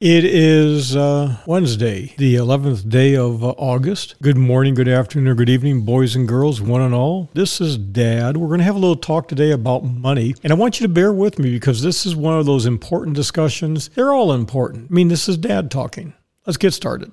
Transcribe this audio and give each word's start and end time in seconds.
It 0.00 0.24
is 0.24 0.96
uh, 0.96 1.36
Wednesday, 1.44 2.14
the 2.16 2.36
11th 2.36 2.88
day 2.88 3.14
of 3.14 3.44
uh, 3.44 3.48
August. 3.58 4.14
Good 4.22 4.38
morning, 4.38 4.72
good 4.72 4.88
afternoon, 4.88 5.28
or 5.28 5.34
good 5.34 5.50
evening, 5.50 5.82
boys 5.82 6.16
and 6.16 6.26
girls, 6.26 6.58
one 6.58 6.80
and 6.80 6.94
all. 6.94 7.28
This 7.34 7.60
is 7.60 7.76
Dad. 7.76 8.38
We're 8.38 8.46
going 8.46 8.60
to 8.60 8.64
have 8.64 8.76
a 8.76 8.78
little 8.78 8.96
talk 8.96 9.28
today 9.28 9.50
about 9.50 9.84
money, 9.84 10.34
and 10.42 10.54
I 10.54 10.56
want 10.56 10.80
you 10.80 10.86
to 10.86 10.90
bear 10.90 11.12
with 11.12 11.38
me 11.38 11.52
because 11.52 11.82
this 11.82 12.06
is 12.06 12.16
one 12.16 12.38
of 12.38 12.46
those 12.46 12.64
important 12.64 13.14
discussions. 13.14 13.90
They're 13.90 14.14
all 14.14 14.32
important. 14.32 14.90
I 14.90 14.94
mean, 14.94 15.08
this 15.08 15.28
is 15.28 15.36
Dad 15.36 15.70
talking. 15.70 16.14
Let's 16.46 16.56
get 16.56 16.72
started. 16.72 17.12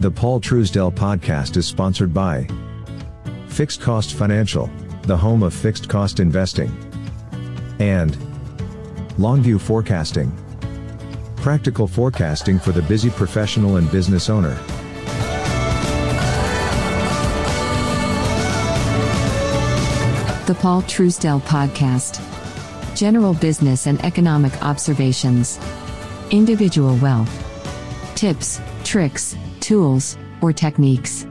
The 0.00 0.10
Paul 0.12 0.40
Truesdell 0.40 0.92
podcast 0.92 1.56
is 1.56 1.66
sponsored 1.66 2.12
by 2.12 2.48
Fixed 3.46 3.80
Cost 3.80 4.14
Financial, 4.14 4.68
the 5.02 5.16
home 5.16 5.44
of 5.44 5.54
fixed 5.54 5.88
cost 5.88 6.18
investing, 6.18 6.76
and 7.78 8.16
Longview 9.18 9.60
Forecasting. 9.60 10.30
Practical 11.38 11.88
forecasting 11.88 12.56
for 12.60 12.70
the 12.70 12.82
busy 12.82 13.10
professional 13.10 13.76
and 13.76 13.90
business 13.90 14.30
owner. 14.30 14.54
The 20.46 20.54
Paul 20.60 20.82
Truesdell 20.82 21.40
Podcast. 21.40 22.24
General 22.96 23.34
business 23.34 23.88
and 23.88 24.00
economic 24.04 24.52
observations. 24.62 25.58
Individual 26.30 26.94
wealth. 26.98 27.28
Tips, 28.14 28.60
tricks, 28.84 29.36
tools, 29.58 30.16
or 30.40 30.52
techniques. 30.52 31.26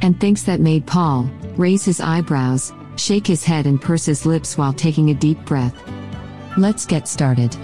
And 0.00 0.18
things 0.18 0.42
that 0.46 0.58
made 0.58 0.86
Paul 0.86 1.30
raise 1.56 1.84
his 1.84 2.00
eyebrows, 2.00 2.72
shake 2.96 3.28
his 3.28 3.44
head, 3.44 3.66
and 3.66 3.80
purse 3.80 4.04
his 4.04 4.26
lips 4.26 4.58
while 4.58 4.72
taking 4.72 5.10
a 5.10 5.14
deep 5.14 5.38
breath. 5.44 5.72
Let's 6.58 6.84
get 6.84 7.08
started. 7.08 7.56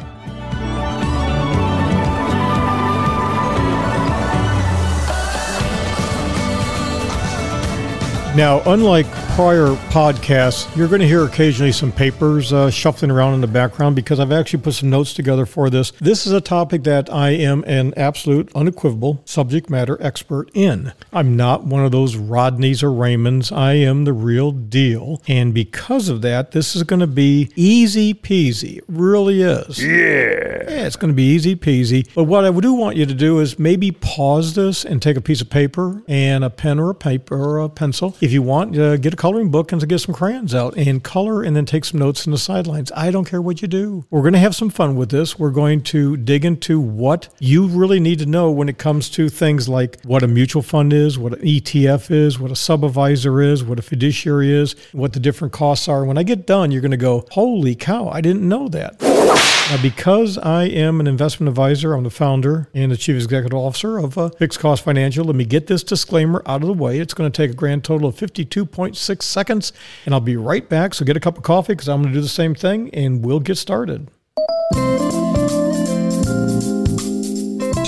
Now, 8.34 8.62
unlike 8.66 9.06
prior 9.38 9.68
podcasts, 9.92 10.76
you're 10.76 10.88
going 10.88 11.00
to 11.00 11.06
hear 11.06 11.24
occasionally 11.24 11.70
some 11.70 11.92
papers 11.92 12.52
uh, 12.52 12.68
shuffling 12.68 13.08
around 13.08 13.34
in 13.34 13.40
the 13.40 13.46
background 13.46 13.94
because 13.94 14.18
I've 14.18 14.32
actually 14.32 14.64
put 14.64 14.74
some 14.74 14.90
notes 14.90 15.14
together 15.14 15.46
for 15.46 15.70
this. 15.70 15.92
This 16.00 16.26
is 16.26 16.32
a 16.32 16.40
topic 16.40 16.82
that 16.82 17.08
I 17.08 17.30
am 17.30 17.62
an 17.68 17.94
absolute, 17.96 18.50
unequivocal 18.56 19.22
subject 19.24 19.70
matter 19.70 19.96
expert 20.00 20.50
in. 20.54 20.92
I'm 21.12 21.36
not 21.36 21.62
one 21.62 21.84
of 21.84 21.92
those 21.92 22.16
Rodneys 22.16 22.82
or 22.82 22.88
Raymonds. 22.88 23.56
I 23.56 23.74
am 23.74 24.06
the 24.06 24.12
real 24.12 24.50
deal. 24.50 25.22
And 25.28 25.54
because 25.54 26.08
of 26.08 26.20
that, 26.22 26.50
this 26.50 26.74
is 26.74 26.82
going 26.82 26.98
to 26.98 27.06
be 27.06 27.52
easy 27.54 28.14
peasy. 28.14 28.78
It 28.78 28.84
really 28.88 29.42
is. 29.42 29.80
Yeah. 29.80 30.64
Yeah, 30.68 30.86
it's 30.86 30.96
going 30.96 31.12
to 31.12 31.16
be 31.16 31.22
easy 31.22 31.54
peasy. 31.54 32.08
But 32.12 32.24
what 32.24 32.44
I 32.44 32.50
do 32.50 32.74
want 32.74 32.96
you 32.96 33.06
to 33.06 33.14
do 33.14 33.38
is 33.38 33.56
maybe 33.56 33.92
pause 33.92 34.54
this 34.54 34.84
and 34.84 35.00
take 35.00 35.16
a 35.16 35.20
piece 35.20 35.40
of 35.40 35.48
paper 35.48 36.02
and 36.08 36.42
a 36.42 36.50
pen 36.50 36.80
or 36.80 36.90
a 36.90 36.94
paper 36.94 37.36
or 37.36 37.60
a 37.60 37.68
pencil. 37.68 38.16
If 38.20 38.32
you 38.32 38.42
want, 38.42 38.76
uh, 38.76 38.96
get 38.96 39.14
a 39.14 39.16
coloring 39.28 39.50
book 39.50 39.72
and 39.72 39.80
to 39.82 39.86
get 39.86 39.98
some 39.98 40.14
crayons 40.14 40.54
out 40.54 40.74
and 40.78 41.04
color 41.04 41.42
and 41.42 41.54
then 41.54 41.66
take 41.66 41.84
some 41.84 42.00
notes 42.00 42.24
in 42.24 42.32
the 42.32 42.38
sidelines. 42.38 42.90
I 42.96 43.10
don't 43.10 43.26
care 43.26 43.42
what 43.42 43.60
you 43.60 43.68
do. 43.68 44.06
We're 44.08 44.22
going 44.22 44.32
to 44.32 44.38
have 44.38 44.54
some 44.54 44.70
fun 44.70 44.96
with 44.96 45.10
this. 45.10 45.38
We're 45.38 45.50
going 45.50 45.82
to 45.82 46.16
dig 46.16 46.46
into 46.46 46.80
what 46.80 47.28
you 47.38 47.66
really 47.66 48.00
need 48.00 48.20
to 48.20 48.26
know 48.26 48.50
when 48.50 48.70
it 48.70 48.78
comes 48.78 49.10
to 49.10 49.28
things 49.28 49.68
like 49.68 50.02
what 50.04 50.22
a 50.22 50.26
mutual 50.26 50.62
fund 50.62 50.94
is, 50.94 51.18
what 51.18 51.34
an 51.34 51.40
ETF 51.40 52.10
is, 52.10 52.38
what 52.38 52.50
a 52.50 52.56
sub-advisor 52.56 53.42
is, 53.42 53.62
what 53.62 53.78
a 53.78 53.82
fiduciary 53.82 54.50
is, 54.50 54.74
what 54.92 55.12
the 55.12 55.20
different 55.20 55.52
costs 55.52 55.88
are. 55.88 56.06
When 56.06 56.16
I 56.16 56.22
get 56.22 56.46
done, 56.46 56.72
you're 56.72 56.80
going 56.80 56.92
to 56.92 56.96
go, 56.96 57.26
holy 57.30 57.74
cow, 57.74 58.08
I 58.08 58.22
didn't 58.22 58.48
know 58.48 58.66
that. 58.68 59.47
Now, 59.70 59.82
because 59.82 60.38
I 60.38 60.64
am 60.64 60.98
an 60.98 61.06
investment 61.06 61.50
advisor, 61.50 61.92
I'm 61.92 62.04
the 62.04 62.08
founder 62.08 62.70
and 62.72 62.90
the 62.90 62.96
chief 62.96 63.16
executive 63.16 63.58
officer 63.58 63.98
of 63.98 64.16
uh, 64.16 64.30
Fixed 64.30 64.58
Cost 64.60 64.82
Financial. 64.82 65.26
Let 65.26 65.36
me 65.36 65.44
get 65.44 65.66
this 65.66 65.82
disclaimer 65.82 66.42
out 66.46 66.62
of 66.62 66.68
the 66.68 66.72
way. 66.72 66.98
It's 66.98 67.12
going 67.12 67.30
to 67.30 67.36
take 67.36 67.50
a 67.50 67.54
grand 67.54 67.84
total 67.84 68.08
of 68.08 68.14
52.6 68.14 69.22
seconds, 69.22 69.74
and 70.06 70.14
I'll 70.14 70.22
be 70.22 70.38
right 70.38 70.66
back. 70.66 70.94
So 70.94 71.04
get 71.04 71.18
a 71.18 71.20
cup 71.20 71.36
of 71.36 71.42
coffee 71.42 71.74
because 71.74 71.86
I'm 71.86 72.00
going 72.00 72.14
to 72.14 72.18
do 72.18 72.22
the 72.22 72.28
same 72.28 72.54
thing, 72.54 72.88
and 72.94 73.22
we'll 73.22 73.40
get 73.40 73.56
started. 73.56 74.08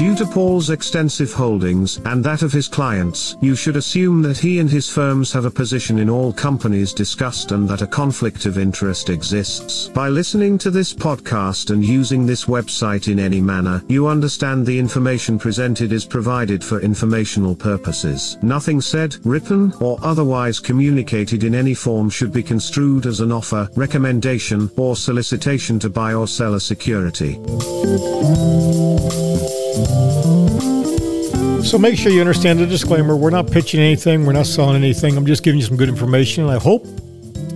Due 0.00 0.16
to 0.16 0.24
Paul's 0.24 0.70
extensive 0.70 1.30
holdings 1.30 1.98
and 2.06 2.24
that 2.24 2.40
of 2.40 2.50
his 2.50 2.68
clients, 2.68 3.36
you 3.42 3.54
should 3.54 3.76
assume 3.76 4.22
that 4.22 4.38
he 4.38 4.58
and 4.58 4.70
his 4.70 4.88
firms 4.88 5.30
have 5.30 5.44
a 5.44 5.50
position 5.50 5.98
in 5.98 6.08
all 6.08 6.32
companies 6.32 6.94
discussed 6.94 7.52
and 7.52 7.68
that 7.68 7.82
a 7.82 7.86
conflict 7.86 8.46
of 8.46 8.56
interest 8.56 9.10
exists. 9.10 9.88
By 9.88 10.08
listening 10.08 10.56
to 10.56 10.70
this 10.70 10.94
podcast 10.94 11.68
and 11.68 11.84
using 11.84 12.24
this 12.24 12.46
website 12.46 13.12
in 13.12 13.18
any 13.18 13.42
manner, 13.42 13.84
you 13.88 14.06
understand 14.06 14.64
the 14.64 14.78
information 14.78 15.38
presented 15.38 15.92
is 15.92 16.06
provided 16.06 16.64
for 16.64 16.80
informational 16.80 17.54
purposes. 17.54 18.38
Nothing 18.40 18.80
said, 18.80 19.18
written, 19.26 19.70
or 19.80 19.98
otherwise 20.02 20.60
communicated 20.60 21.44
in 21.44 21.54
any 21.54 21.74
form 21.74 22.08
should 22.08 22.32
be 22.32 22.42
construed 22.42 23.04
as 23.04 23.20
an 23.20 23.30
offer, 23.30 23.68
recommendation, 23.76 24.70
or 24.78 24.96
solicitation 24.96 25.78
to 25.78 25.90
buy 25.90 26.14
or 26.14 26.26
sell 26.26 26.54
a 26.54 26.60
security. 26.60 27.38
So 31.64 31.78
make 31.78 31.96
sure 31.96 32.10
you 32.10 32.20
understand 32.20 32.58
the 32.58 32.66
disclaimer. 32.66 33.16
We're 33.16 33.30
not 33.30 33.50
pitching 33.50 33.80
anything, 33.80 34.26
we're 34.26 34.32
not 34.32 34.46
selling 34.46 34.76
anything. 34.76 35.16
I'm 35.16 35.26
just 35.26 35.42
giving 35.42 35.60
you 35.60 35.66
some 35.66 35.76
good 35.76 35.88
information. 35.88 36.44
And 36.44 36.52
I 36.52 36.58
hope 36.58 36.86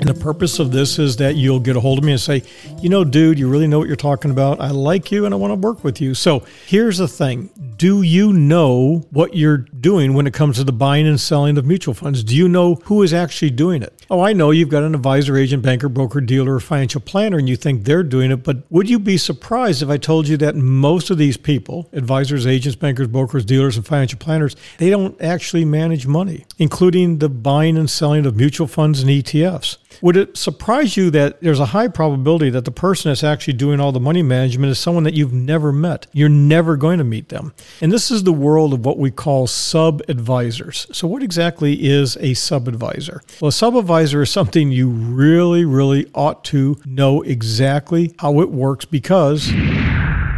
and 0.06 0.14
the 0.14 0.20
purpose 0.20 0.58
of 0.58 0.70
this 0.70 0.98
is 0.98 1.16
that 1.16 1.36
you'll 1.36 1.60
get 1.60 1.76
a 1.76 1.80
hold 1.80 1.98
of 1.98 2.04
me 2.04 2.12
and 2.12 2.20
say, 2.20 2.42
you 2.82 2.90
know, 2.90 3.04
dude, 3.04 3.38
you 3.38 3.48
really 3.48 3.66
know 3.66 3.78
what 3.78 3.86
you're 3.86 3.96
talking 3.96 4.30
about. 4.30 4.60
I 4.60 4.68
like 4.70 5.10
you 5.10 5.24
and 5.24 5.32
I 5.32 5.36
want 5.38 5.52
to 5.52 5.54
work 5.54 5.82
with 5.82 5.98
you. 5.98 6.12
So 6.12 6.40
here's 6.66 6.98
the 6.98 7.08
thing 7.08 7.48
Do 7.76 8.02
you 8.02 8.32
know 8.32 9.06
what 9.10 9.34
you're 9.34 9.58
doing 9.58 10.14
when 10.14 10.26
it 10.26 10.34
comes 10.34 10.56
to 10.56 10.64
the 10.64 10.72
buying 10.72 11.06
and 11.06 11.20
selling 11.20 11.58
of 11.58 11.64
mutual 11.64 11.94
funds? 11.94 12.22
Do 12.22 12.36
you 12.36 12.48
know 12.48 12.76
who 12.84 13.02
is 13.02 13.12
actually 13.12 13.50
doing 13.50 13.82
it? 13.82 14.04
Oh, 14.10 14.20
I 14.20 14.32
know 14.32 14.50
you've 14.50 14.68
got 14.68 14.82
an 14.82 14.94
advisor, 14.94 15.36
agent, 15.36 15.62
banker, 15.62 15.88
broker, 15.88 16.20
dealer, 16.20 16.54
or 16.54 16.60
financial 16.60 17.00
planner, 17.00 17.38
and 17.38 17.48
you 17.48 17.56
think 17.56 17.84
they're 17.84 18.02
doing 18.02 18.30
it. 18.30 18.44
But 18.44 18.70
would 18.70 18.88
you 18.88 18.98
be 18.98 19.16
surprised 19.16 19.82
if 19.82 19.88
I 19.88 19.96
told 19.96 20.28
you 20.28 20.36
that 20.38 20.56
most 20.56 21.10
of 21.10 21.18
these 21.18 21.36
people, 21.36 21.88
advisors, 21.92 22.46
agents, 22.46 22.76
bankers, 22.76 23.08
brokers, 23.08 23.44
dealers, 23.44 23.76
and 23.76 23.86
financial 23.86 24.18
planners, 24.18 24.56
they 24.78 24.90
don't 24.90 25.20
actually 25.20 25.64
manage 25.64 26.06
money, 26.06 26.44
including 26.58 27.18
the 27.18 27.28
buying 27.28 27.76
and 27.76 27.88
selling 27.90 28.26
of 28.26 28.36
mutual 28.36 28.66
funds 28.66 29.00
and 29.00 29.10
ETFs? 29.10 29.78
Would 30.02 30.16
it 30.16 30.36
surprise 30.36 30.96
you 30.96 31.10
that 31.10 31.40
there's 31.40 31.60
a 31.60 31.66
high 31.66 31.88
probability 31.88 32.50
that 32.50 32.64
the 32.64 32.70
person 32.70 33.10
that's 33.10 33.24
actually 33.24 33.54
doing 33.54 33.80
all 33.80 33.92
the 33.92 34.00
money 34.00 34.22
management 34.22 34.70
is 34.70 34.78
someone 34.78 35.04
that 35.04 35.14
you've 35.14 35.32
never 35.32 35.72
met? 35.72 36.06
You're 36.12 36.28
never 36.28 36.76
going 36.76 36.98
to 36.98 37.04
meet 37.04 37.28
them. 37.28 37.54
And 37.80 37.92
this 37.92 38.10
is 38.10 38.24
the 38.24 38.32
world 38.32 38.72
of 38.72 38.84
what 38.84 38.98
we 38.98 39.10
call 39.10 39.46
sub 39.46 40.02
advisors. 40.08 40.86
So, 40.92 41.06
what 41.06 41.22
exactly 41.22 41.84
is 41.84 42.16
a 42.18 42.34
sub 42.34 42.68
advisor? 42.68 43.22
Well, 43.40 43.48
a 43.48 43.52
sub 43.52 43.76
advisor 43.76 44.22
is 44.22 44.30
something 44.30 44.70
you 44.70 44.88
really, 44.88 45.64
really 45.64 46.10
ought 46.14 46.44
to 46.44 46.80
know 46.84 47.22
exactly 47.22 48.14
how 48.18 48.40
it 48.40 48.50
works 48.50 48.84
because 48.84 49.50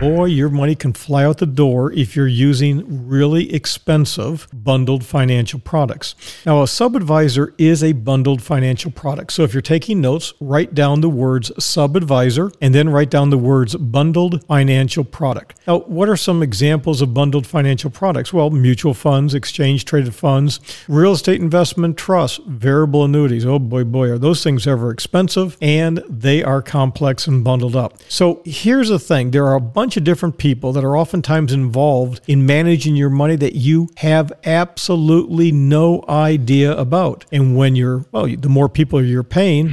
boy, 0.01 0.27
your 0.27 0.51
money 0.51 0.75
can 0.75 0.93
fly 0.93 1.25
out 1.25 1.39
the 1.39 1.47
door 1.47 1.93
if 1.93 2.15
you're 2.15 2.27
using 2.27 3.09
really 3.09 3.53
expensive 3.55 4.47
bundled 4.53 5.05
financial 5.05 5.59
products. 5.59 6.15
Now, 6.45 6.63
a 6.63 6.69
sub 6.69 6.97
advisor 6.97 7.55
is 7.57 7.83
a 7.83 7.93
bundled 7.93 8.43
financial 8.43 8.91
product. 8.91 9.33
So 9.33 9.43
if 9.43 9.55
you're 9.55 9.63
taking 9.63 10.01
notes, 10.01 10.35
write 10.41 10.75
down 10.75 11.01
the 11.01 11.09
words 11.09 11.51
sub 11.63 11.97
advisor 11.97 12.53
and 12.61 12.75
then 12.75 12.91
write 12.91 13.11
down 13.11 13.31
the 13.31 13.39
words 13.39 13.75
bundled 13.75 14.45
financial 14.47 15.05
product. 15.05 15.59
Now, 15.67 15.79
what 15.81 16.09
are 16.09 16.17
some 16.17 16.43
examples 16.43 17.01
of 17.01 17.15
bundled 17.15 17.47
financial 17.47 17.91
products? 17.91 18.33
Well, 18.33 18.51
mutual 18.51 18.95
funds, 18.95 19.35
exchange 19.35 19.85
traded 19.85 20.15
funds, 20.15 20.61
real 20.89 21.13
estate 21.13 21.41
investment 21.41 21.97
trusts, 21.97 22.39
variable 22.47 23.05
annuities. 23.05 23.47
Oh 23.47 23.59
boy, 23.59 23.85
boy, 23.85 24.11
are 24.11 24.19
those 24.19 24.45
things 24.45 24.67
ever 24.67 24.91
expensive 24.91 25.57
and 25.63 26.03
they 26.09 26.43
are 26.43 26.61
complex 26.61 27.27
and 27.27 27.43
bundled 27.43 27.77
up. 27.77 27.95
So 28.09 28.43
here's 28.45 28.91
the 28.91 28.99
thing 28.99 29.31
there 29.31 29.47
are 29.47 29.55
a 29.55 29.61
bunch 29.61 29.86
bunch 29.87 29.97
of 29.97 30.03
different 30.03 30.37
people 30.37 30.73
that 30.73 30.83
are 30.83 30.97
oftentimes 30.97 31.53
involved 31.53 32.21
in 32.27 32.45
managing 32.45 32.97
your 32.97 33.09
money 33.09 33.37
that 33.37 33.55
you 33.55 33.89
have 33.99 34.33
absolutely 34.45 35.53
no 35.53 36.05
idea 36.09 36.77
about. 36.77 37.25
And 37.31 37.57
when 37.57 37.77
you're, 37.77 38.05
well, 38.11 38.27
the 38.27 38.49
more 38.49 38.69
people 38.69 39.01
you're 39.01 39.23
paying, 39.23 39.69